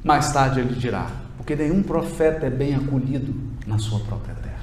[0.04, 3.34] Mais tarde ele dirá: porque nenhum profeta é bem acolhido
[3.66, 4.55] na sua própria terra.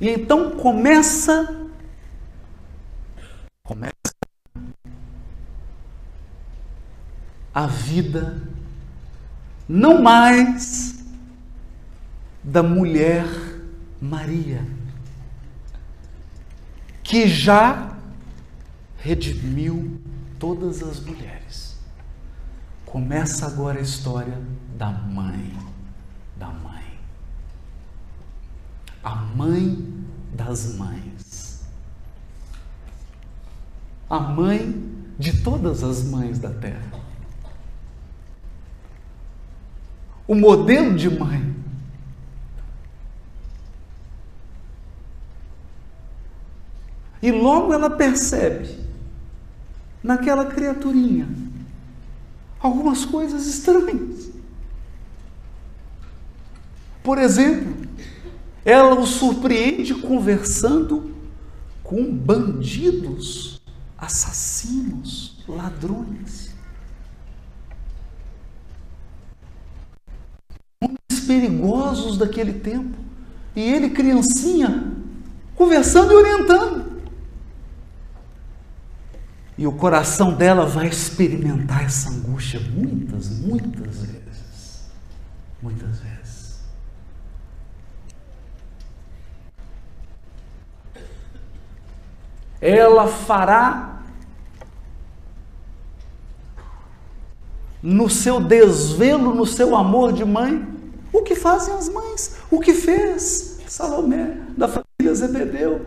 [0.00, 1.68] E então começa
[3.62, 3.92] começa
[7.52, 8.40] a vida
[9.68, 11.04] não mais
[12.44, 13.26] da mulher
[14.00, 14.64] Maria,
[17.02, 17.96] que já
[18.98, 20.00] redimiu
[20.38, 21.76] todas as mulheres.
[22.84, 24.40] Começa agora a história
[24.76, 25.56] da mãe,
[26.36, 26.75] da mãe.
[29.06, 29.78] A mãe
[30.34, 31.06] das mães
[34.08, 34.74] a mãe
[35.18, 36.92] de todas as mães da terra.
[40.26, 41.54] O modelo de mãe.
[47.22, 48.78] E logo ela percebe
[50.02, 51.28] naquela criaturinha
[52.60, 54.30] algumas coisas estranhas.
[57.02, 57.85] Por exemplo,
[58.66, 61.14] ela o surpreende conversando
[61.84, 63.62] com bandidos
[63.96, 66.52] assassinos, ladrões.
[70.82, 72.98] Homens perigosos daquele tempo.
[73.54, 74.92] E ele, criancinha,
[75.54, 76.96] conversando e orientando.
[79.56, 84.90] E o coração dela vai experimentar essa angústia muitas, muitas vezes.
[85.62, 86.25] Muitas vezes.
[92.60, 94.02] Ela fará
[97.82, 100.66] no seu desvelo, no seu amor de mãe,
[101.12, 105.86] o que fazem as mães, o que fez Salomé da família Zebedeu.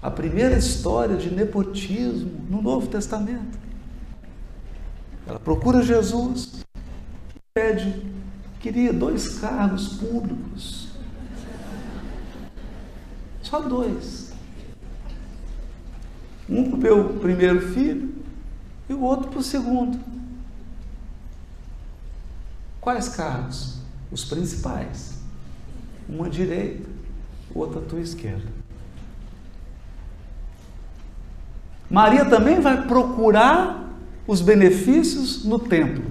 [0.00, 3.58] A primeira história de nepotismo no Novo Testamento.
[5.26, 6.64] Ela procura Jesus,
[7.52, 8.06] pede,
[8.60, 10.88] queria dois cargos públicos.
[13.42, 14.25] Só dois.
[16.48, 18.14] Um para o meu primeiro filho
[18.88, 19.98] e o outro para o segundo.
[22.80, 23.78] Quais cargos?
[24.12, 25.18] Os principais.
[26.08, 26.88] Uma à direita,
[27.52, 28.46] outra à tua esquerda.
[31.90, 33.90] Maria também vai procurar
[34.26, 36.04] os benefícios no templo.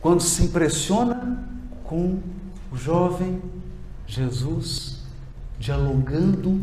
[0.00, 1.46] Quando se impressiona
[1.84, 2.20] com
[2.70, 3.42] o jovem
[4.06, 5.02] Jesus
[5.58, 6.60] dialogando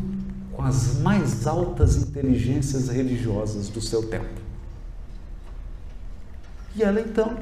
[0.54, 4.42] com as mais altas inteligências religiosas do seu tempo.
[6.76, 7.38] E ela então,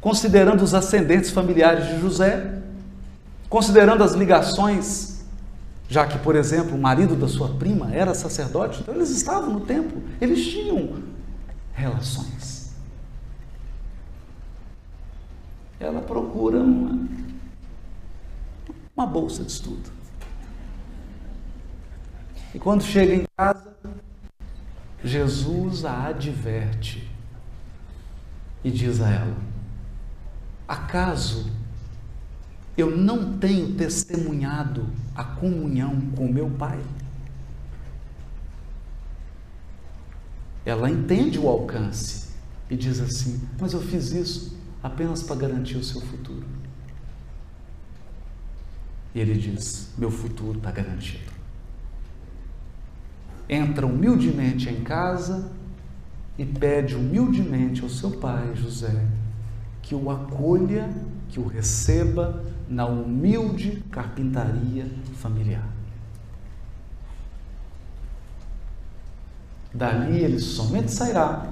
[0.00, 2.62] considerando os ascendentes familiares de José,
[3.48, 5.24] considerando as ligações,
[5.88, 9.60] já que, por exemplo, o marido da sua prima era sacerdote, então eles estavam no
[9.60, 11.02] templo, eles tinham
[11.72, 12.74] relações.
[15.78, 17.06] Ela procura uma,
[18.96, 19.95] uma bolsa de estudo.
[22.56, 23.76] E quando chega em casa,
[25.04, 27.06] Jesus a adverte
[28.64, 29.36] e diz a ela:
[30.66, 31.52] Acaso
[32.74, 36.80] eu não tenho testemunhado a comunhão com meu Pai?
[40.64, 42.30] Ela entende o alcance
[42.70, 46.46] e diz assim: Mas eu fiz isso apenas para garantir o seu futuro.
[49.14, 51.35] E ele diz: Meu futuro está garantido.
[53.48, 55.50] Entra humildemente em casa
[56.38, 59.06] e pede humildemente ao seu pai, José,
[59.82, 60.90] que o acolha,
[61.28, 65.66] que o receba na humilde carpintaria familiar.
[69.72, 71.46] Dali ele somente sairá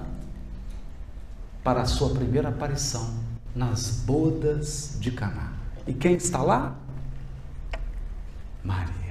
[1.63, 3.15] para a sua primeira aparição
[3.55, 5.53] nas bodas de Caná.
[5.87, 6.77] E quem está lá?
[8.63, 9.04] Maria.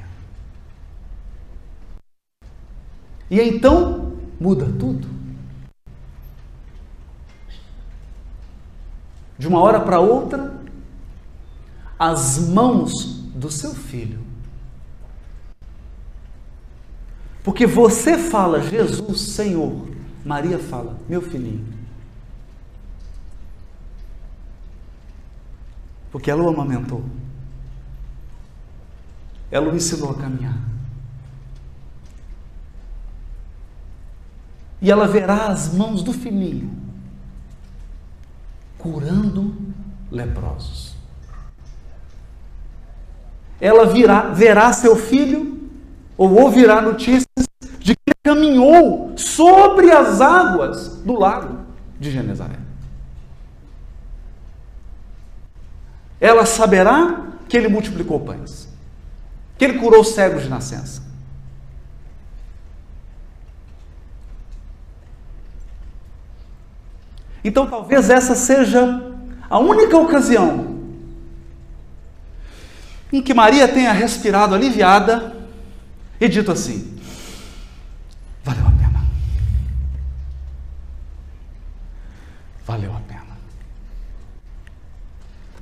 [3.29, 5.07] E então muda tudo.
[9.37, 10.53] De uma hora para outra,
[11.97, 14.19] as mãos do seu filho.
[17.43, 19.87] Porque você fala Jesus, Senhor,
[20.23, 21.65] Maria fala, meu filhinho.
[26.11, 27.03] Porque ela o amamentou.
[29.51, 30.72] Ela o ensinou a caminhar.
[34.83, 36.69] E ela verá as mãos do filhinho
[38.77, 39.55] curando
[40.11, 40.93] leprosos.
[43.59, 45.71] Ela virá, verá seu filho
[46.15, 47.25] ou ouvirá notícias
[47.79, 51.59] de que ele caminhou sobre as águas do lago
[51.97, 52.63] de Genezaré.
[56.23, 58.69] ela saberá que ele multiplicou pães,
[59.57, 61.02] que ele curou cegos de nascença.
[67.43, 69.01] Então talvez essa seja
[69.49, 70.79] a única ocasião
[73.11, 75.35] em que Maria tenha respirado aliviada
[76.19, 76.97] e dito assim:
[78.43, 79.05] valeu a pena.
[82.65, 83.23] Valeu a pena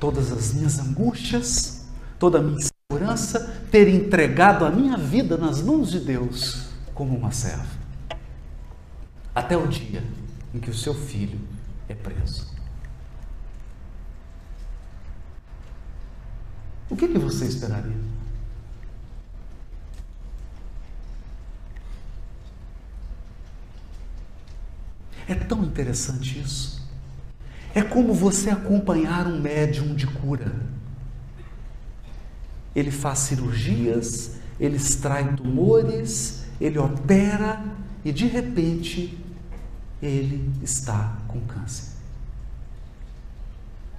[0.02, 1.86] todas as minhas angústias,
[2.18, 7.32] toda a minha insegurança, ter entregado a minha vida nas mãos de Deus como uma
[7.32, 7.80] serva.
[9.34, 10.04] Até o dia
[10.54, 11.40] em que o seu filho
[11.92, 12.48] é preso.
[16.90, 17.98] O que, que você esperaria?
[25.28, 26.82] É tão interessante isso.
[27.74, 30.54] É como você acompanhar um médium de cura.
[32.76, 37.64] Ele faz cirurgias, ele extrai tumores, ele opera
[38.04, 39.21] e de repente
[40.02, 41.92] ele está com câncer.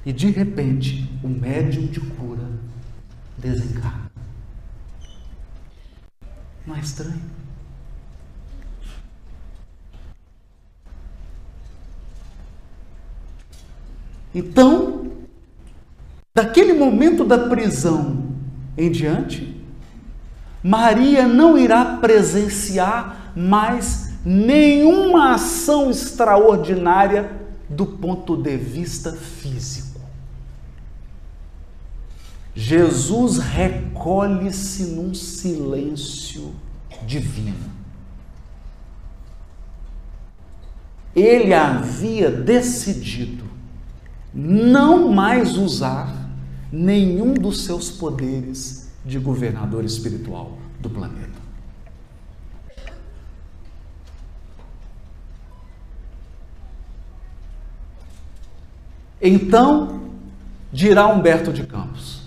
[0.05, 2.49] E de repente o médium de cura
[3.39, 4.11] desencarna.
[6.67, 7.23] Não é estranho?
[14.35, 15.13] Então,
[16.35, 18.33] daquele momento da prisão
[18.79, 19.63] em diante,
[20.63, 27.31] Maria não irá presenciar mais nenhuma ação extraordinária
[27.69, 30.01] do ponto de vista físico.
[32.55, 36.55] Jesus recolhe-se num silêncio
[37.07, 37.73] divino.
[41.15, 43.45] Ele havia decidido
[44.35, 46.31] não mais usar
[46.71, 51.42] nenhum dos seus poderes de governador espiritual do planeta.
[59.23, 60.01] Então,
[60.73, 62.23] dirá Humberto de Campos,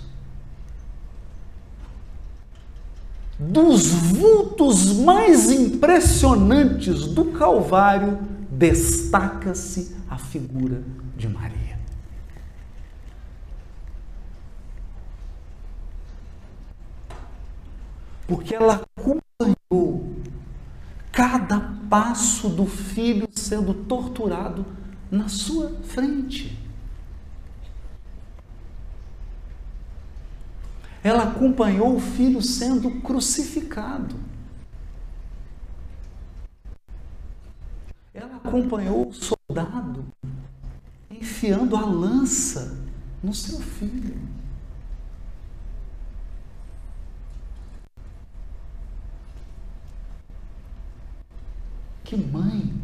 [3.38, 8.18] dos vultos mais impressionantes do Calvário,
[8.50, 10.82] destaca-se a figura
[11.14, 11.66] de Maria.
[18.26, 20.16] porque ela acompanhou
[21.12, 24.66] cada passo do filho sendo torturado
[25.10, 26.65] na sua frente.
[31.06, 34.16] Ela acompanhou o filho sendo crucificado.
[38.12, 40.04] Ela acompanhou o soldado
[41.08, 42.76] enfiando a lança
[43.22, 44.16] no seu filho.
[52.02, 52.74] Que mãe,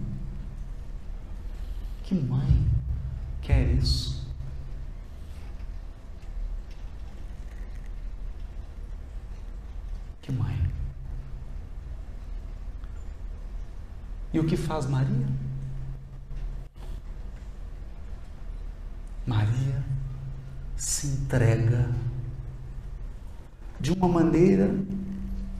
[2.04, 2.70] que mãe
[3.40, 4.21] quer isso?
[10.22, 10.56] que mãe.
[14.32, 15.26] E o que faz Maria?
[19.26, 19.84] Maria
[20.76, 21.90] se entrega
[23.78, 24.74] de uma maneira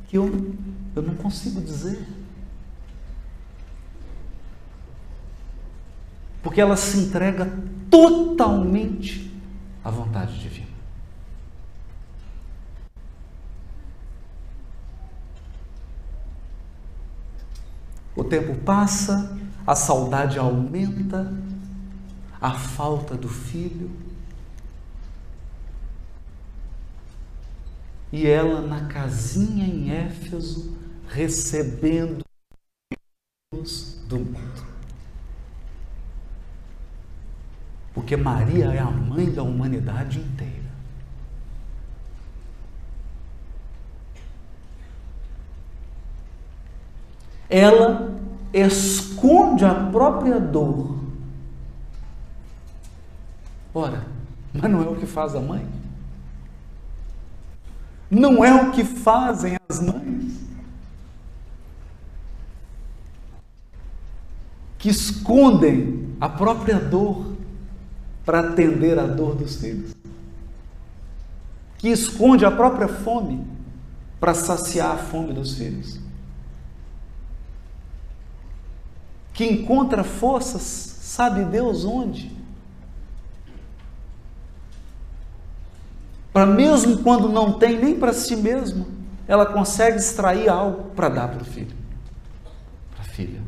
[0.08, 0.54] que eu,
[0.94, 2.06] eu não consigo dizer.
[6.42, 7.46] Porque ela se entrega
[7.90, 9.32] totalmente
[9.84, 10.61] à vontade divina.
[18.22, 21.34] O tempo passa, a saudade aumenta,
[22.40, 23.90] a falta do filho.
[28.12, 32.22] E ela na casinha em Éfeso, recebendo
[34.06, 34.66] do mundo.
[37.92, 40.62] Porque Maria é a mãe da humanidade inteira.
[47.50, 48.11] Ela
[48.52, 50.98] esconde a própria dor.
[53.74, 54.06] Ora,
[54.52, 55.66] mas não é o que faz a mãe?
[58.10, 60.32] Não é o que fazem as mães?
[64.76, 67.32] Que escondem a própria dor
[68.24, 69.94] para atender a dor dos filhos.
[71.78, 73.46] Que esconde a própria fome
[74.20, 76.01] para saciar a fome dos filhos.
[79.32, 82.30] Que encontra forças, sabe Deus onde?
[86.32, 88.86] Para mesmo quando não tem nem para si mesmo,
[89.28, 91.76] ela consegue extrair algo para dar para o filho,
[92.90, 93.40] para a filha.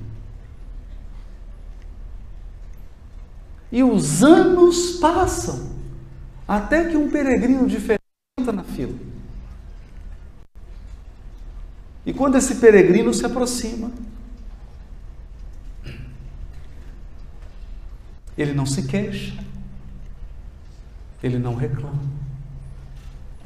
[3.73, 5.73] E os anos passam
[6.47, 8.03] até que um peregrino diferente
[8.39, 8.95] entra na fila.
[12.07, 13.91] E quando esse peregrino se aproxima,
[18.37, 19.35] ele não se queixa,
[21.23, 22.25] ele não reclama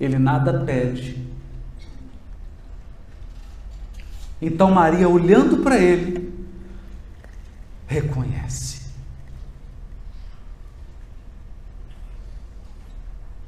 [0.01, 1.27] ele nada pede.
[4.41, 6.33] Então Maria, olhando para ele,
[7.87, 8.79] reconhece.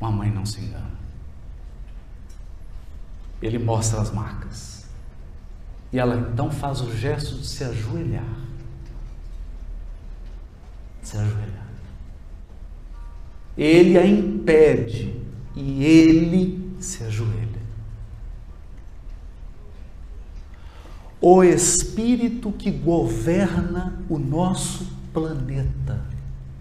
[0.00, 0.90] Uma mãe não se engana.
[3.40, 4.88] Ele mostra as marcas.
[5.92, 8.49] E ela então faz o gesto de se ajoelhar.
[11.10, 11.66] Se ajoelhar.
[13.58, 15.12] Ele a impede
[15.56, 17.60] e ele se ajoelha.
[21.20, 26.00] O Espírito que governa o nosso planeta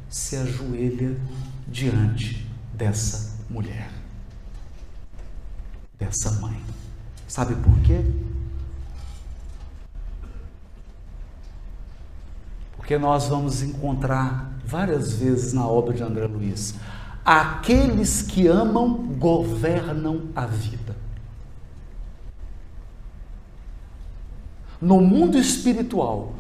[0.10, 1.16] se ajoelha
[1.68, 3.92] diante dessa mulher,
[6.00, 6.60] dessa mãe.
[7.28, 8.04] Sabe por quê?
[12.90, 16.74] Porque nós vamos encontrar várias vezes na obra de André Luiz
[17.24, 20.96] Aqueles que amam governam a vida.
[24.82, 26.34] No mundo espiritual,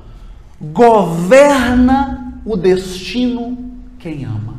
[0.59, 4.57] governa o destino quem ama.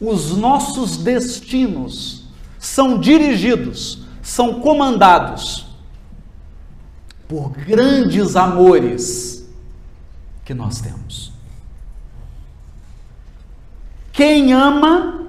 [0.00, 2.24] Os nossos destinos
[2.58, 5.64] são dirigidos, são comandados
[7.28, 9.33] por grandes amores
[10.44, 11.32] que nós temos.
[14.12, 15.26] Quem ama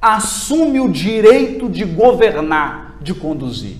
[0.00, 3.78] assume o direito de governar, de conduzir.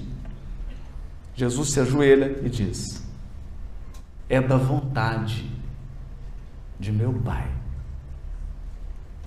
[1.35, 3.03] Jesus se ajoelha e diz:
[4.29, 5.51] É da vontade
[6.79, 7.59] de meu Pai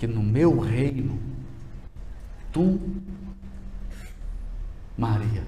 [0.01, 1.19] que no meu reino
[2.51, 2.82] tu,
[4.97, 5.43] Maria,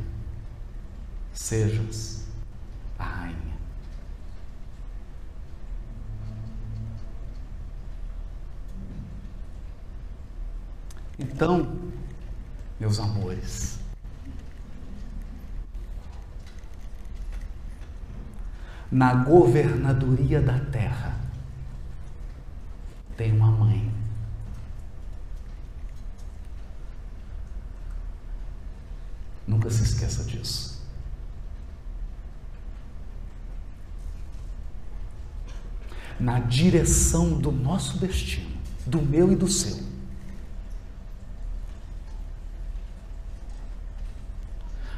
[1.33, 2.27] sejas
[2.99, 3.52] a rainha.
[11.17, 11.77] Então,
[12.79, 13.79] meus amores,
[18.91, 21.19] na governadoria da terra
[23.15, 23.91] tem uma mãe.
[29.45, 30.81] Nunca se esqueça disso.
[36.19, 39.92] Na direção do nosso destino, do meu e do seu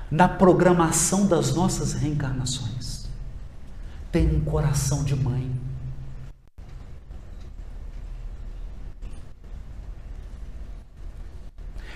[0.09, 3.07] na programação das nossas reencarnações.
[4.11, 5.51] Tem um coração de mãe.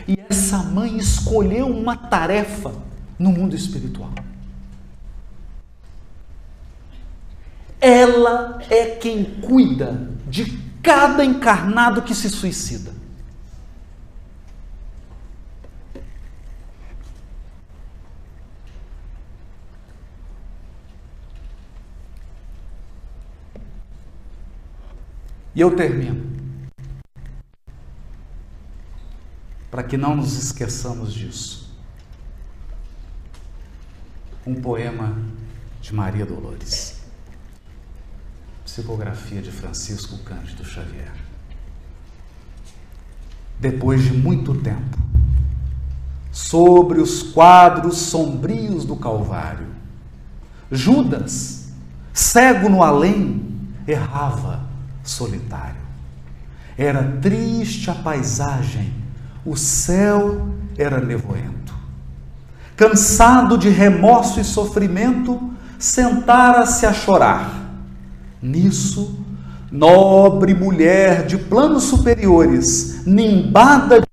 [0.07, 2.74] E essa mãe escolheu uma tarefa
[3.18, 4.12] no mundo espiritual.
[7.80, 12.99] Ela é quem cuida de cada encarnado que se suicida.
[25.60, 26.26] E eu termino.
[29.70, 31.78] Para que não nos esqueçamos disso.
[34.47, 35.18] Um poema
[35.82, 37.01] de Maria Dolores.
[38.64, 41.14] Psicografia de Francisco Cândido Xavier.
[43.60, 44.97] Depois de muito tempo,
[46.32, 49.68] sobre os quadros sombrios do Calvário,
[50.72, 51.74] Judas,
[52.14, 54.68] cego no além, errava
[55.10, 55.82] solitário.
[56.78, 58.93] Era triste a paisagem,
[59.45, 60.47] o céu
[60.78, 61.74] era nevoento.
[62.78, 67.70] Cansado de remorso e sofrimento, sentara-se a chorar.
[68.41, 69.20] Nisso,
[69.70, 74.07] nobre mulher de planos superiores, nimbada de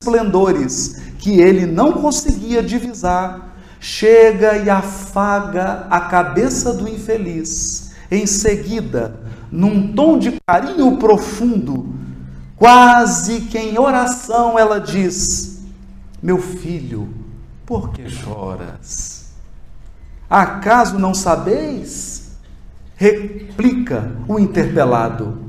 [0.00, 7.90] esplendores que ele não conseguia divisar, chega e afaga a cabeça do infeliz.
[8.10, 9.18] Em seguida,
[9.50, 11.94] num tom de carinho profundo,
[12.56, 15.62] quase que em oração, ela diz:
[16.22, 17.08] Meu filho,
[17.66, 19.32] por que choras?
[20.28, 22.38] Acaso não sabeis?
[22.94, 25.44] Replica o interpelado,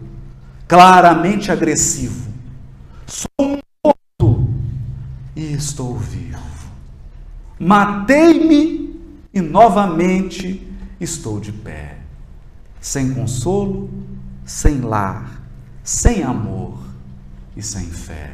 [0.68, 2.32] claramente agressivo:
[3.06, 4.48] Sou morto
[5.36, 6.40] e estou vivo.
[7.60, 9.00] Matei-me
[9.34, 10.68] e novamente
[11.00, 12.01] estou de pé
[12.82, 13.92] sem consolo,
[14.44, 15.44] sem lar,
[15.84, 16.80] sem amor
[17.56, 18.34] e sem fé.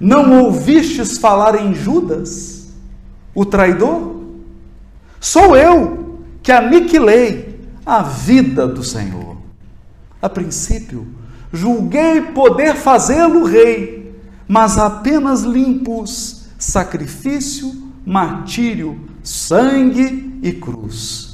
[0.00, 2.68] Não ouvistes falar em Judas,
[3.34, 4.22] o traidor?
[5.20, 9.36] Sou eu que aniquilei a vida do Senhor.
[10.22, 11.06] A princípio,
[11.52, 21.27] julguei poder fazê-lo rei, mas apenas limpos sacrifício, martírio, sangue e cruz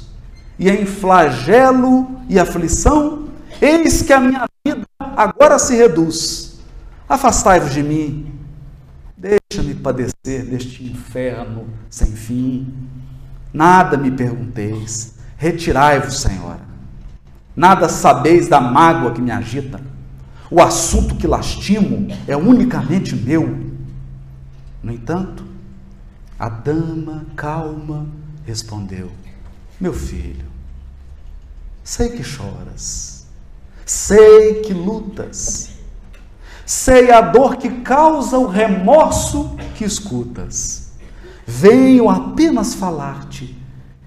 [0.57, 3.27] e em flagelo e aflição,
[3.61, 6.59] eis que a minha vida agora se reduz.
[7.07, 8.33] Afastai-vos de mim,
[9.15, 12.73] deixa-me padecer deste inferno sem fim.
[13.53, 16.65] Nada me pergunteis, retirai-vos, Senhora.
[17.55, 19.79] Nada sabeis da mágoa que me agita.
[20.51, 23.65] O assunto que lastimo é unicamente meu.
[24.83, 25.43] No entanto,
[26.37, 28.07] a dama calma
[28.45, 29.09] respondeu:
[29.79, 30.45] meu filho,
[31.83, 33.27] sei que choras,
[33.85, 35.71] sei que lutas,
[36.65, 40.91] sei a dor que causa o remorso que escutas.
[41.45, 43.55] Venho apenas falar-te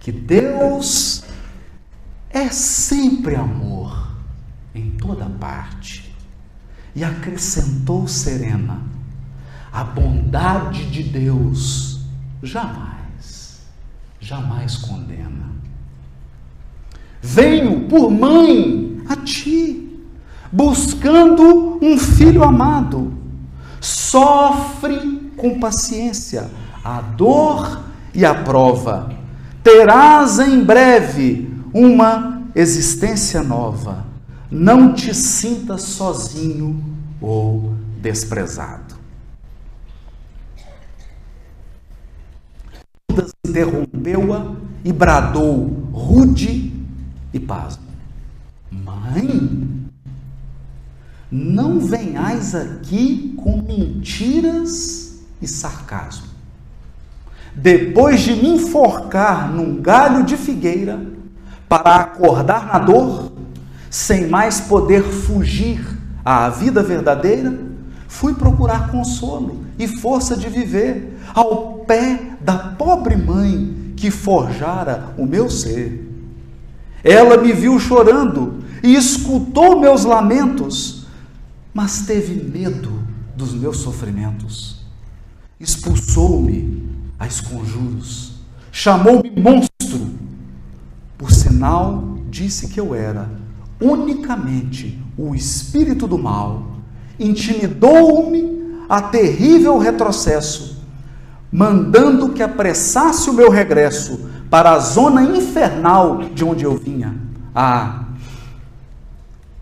[0.01, 1.23] que Deus
[2.31, 4.09] é sempre amor
[4.75, 6.15] em toda parte.
[6.95, 8.83] E acrescentou serena:
[9.73, 12.01] a bondade de Deus
[12.43, 13.08] jamais,
[14.29, 15.49] jamais condena.
[17.23, 19.99] Venho por mãe a ti,
[20.53, 23.15] buscando um filho amado.
[23.81, 26.51] Sofre com paciência
[26.85, 27.81] a dor
[28.13, 29.11] e a prova.
[29.63, 34.05] Terás em breve uma existência nova.
[34.51, 36.85] Não te sintas sozinho
[37.19, 37.73] ou
[38.03, 38.98] desprezado.
[43.19, 44.55] Judas interrompeu-a
[44.85, 46.73] e bradou rude
[47.33, 47.83] e pasmo.
[48.71, 49.89] Mãe,
[51.31, 56.29] não venhais aqui com mentiras e sarcasmo.
[57.55, 61.01] Depois de me enforcar num galho de figueira
[61.69, 63.33] para acordar na dor,
[63.91, 65.85] sem mais poder fugir
[66.25, 67.59] à vida verdadeira,
[68.07, 75.25] fui procurar consolo e força de viver ao pé da pobre mãe que forjara o
[75.25, 76.05] meu ser.
[77.05, 81.07] Ela me viu chorando e escutou meus lamentos,
[81.73, 82.91] mas teve medo
[83.37, 84.85] dos meus sofrimentos.
[85.61, 86.83] Expulsou-me
[87.17, 88.33] a esconjuros,
[88.73, 90.11] chamou-me monstro.
[91.17, 93.31] Por sinal, disse que eu era
[93.81, 96.79] unicamente o espírito do mal,
[97.19, 98.59] intimidou-me
[98.89, 100.78] a terrível retrocesso,
[101.51, 107.15] mandando que apressasse o meu regresso para a zona infernal de onde eu vinha.
[107.55, 108.05] Ah,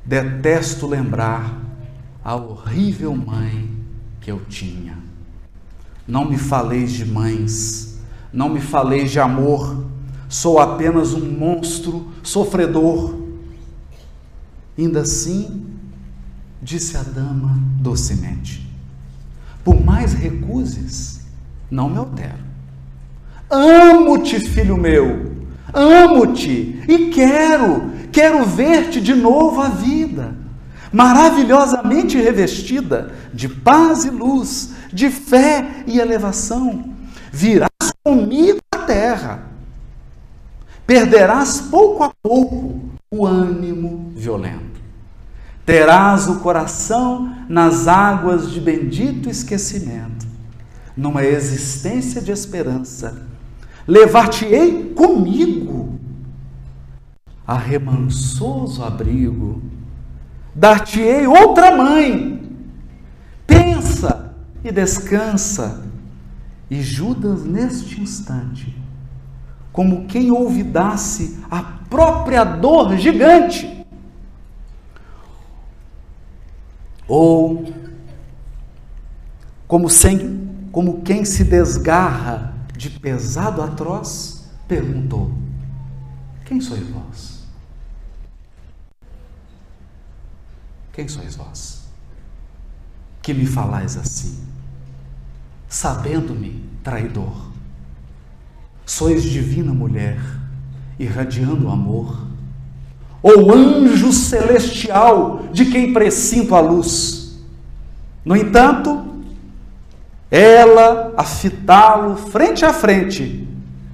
[0.05, 1.59] detesto lembrar
[2.25, 3.71] a horrível mãe
[4.21, 4.99] que eu tinha.
[6.07, 7.99] Não me faleis de mães,
[8.33, 9.85] não me faleis de amor,
[10.29, 13.15] sou apenas um monstro sofredor.
[14.79, 15.67] Ainda assim,
[16.63, 18.69] disse a dama docemente:
[19.65, 21.16] Por mais recuses,
[21.71, 22.47] não me altero.
[23.51, 25.33] Amo-te, filho meu,
[25.73, 30.35] amo-te e quero Quero ver-te de novo à vida,
[30.91, 36.83] maravilhosamente revestida de paz e luz, de fé e elevação.
[37.31, 37.69] Virás
[38.03, 39.43] comigo à terra.
[40.87, 44.81] Perderás pouco a pouco o ânimo violento.
[45.67, 50.27] Terás o coração nas águas de bendito esquecimento,
[50.97, 53.27] numa existência de esperança.
[53.87, 55.99] Levar-te-ei comigo
[57.47, 59.63] a remansoso abrigo.
[60.55, 62.43] Dar-te-ei outra mãe.
[63.47, 64.35] Pensa
[64.65, 65.85] e descansa.
[66.69, 68.77] E Judas, neste instante,
[69.73, 73.87] como quem ouvidasse a própria dor gigante,
[77.07, 77.73] ou
[79.69, 80.46] como, sem,
[80.77, 85.33] como quem se desgarra de pesado atroz, perguntou:
[86.45, 87.45] Quem sois vós?
[90.93, 91.85] Quem sois vós?
[93.23, 94.45] Que me falais assim,
[95.67, 97.51] sabendo-me traidor.
[98.85, 100.21] Sois divina mulher,
[100.99, 102.29] irradiando amor,
[103.23, 107.41] ou anjo celestial de quem precinto a luz.
[108.23, 109.06] No entanto,
[110.31, 113.47] ela, a fitá-lo frente a frente,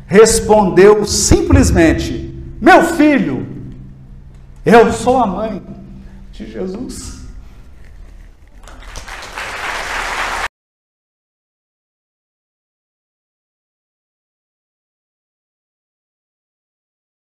[0.07, 3.47] respondeu simplesmente: Meu filho,
[4.65, 5.63] eu sou a mãe
[6.33, 7.12] de Jesus.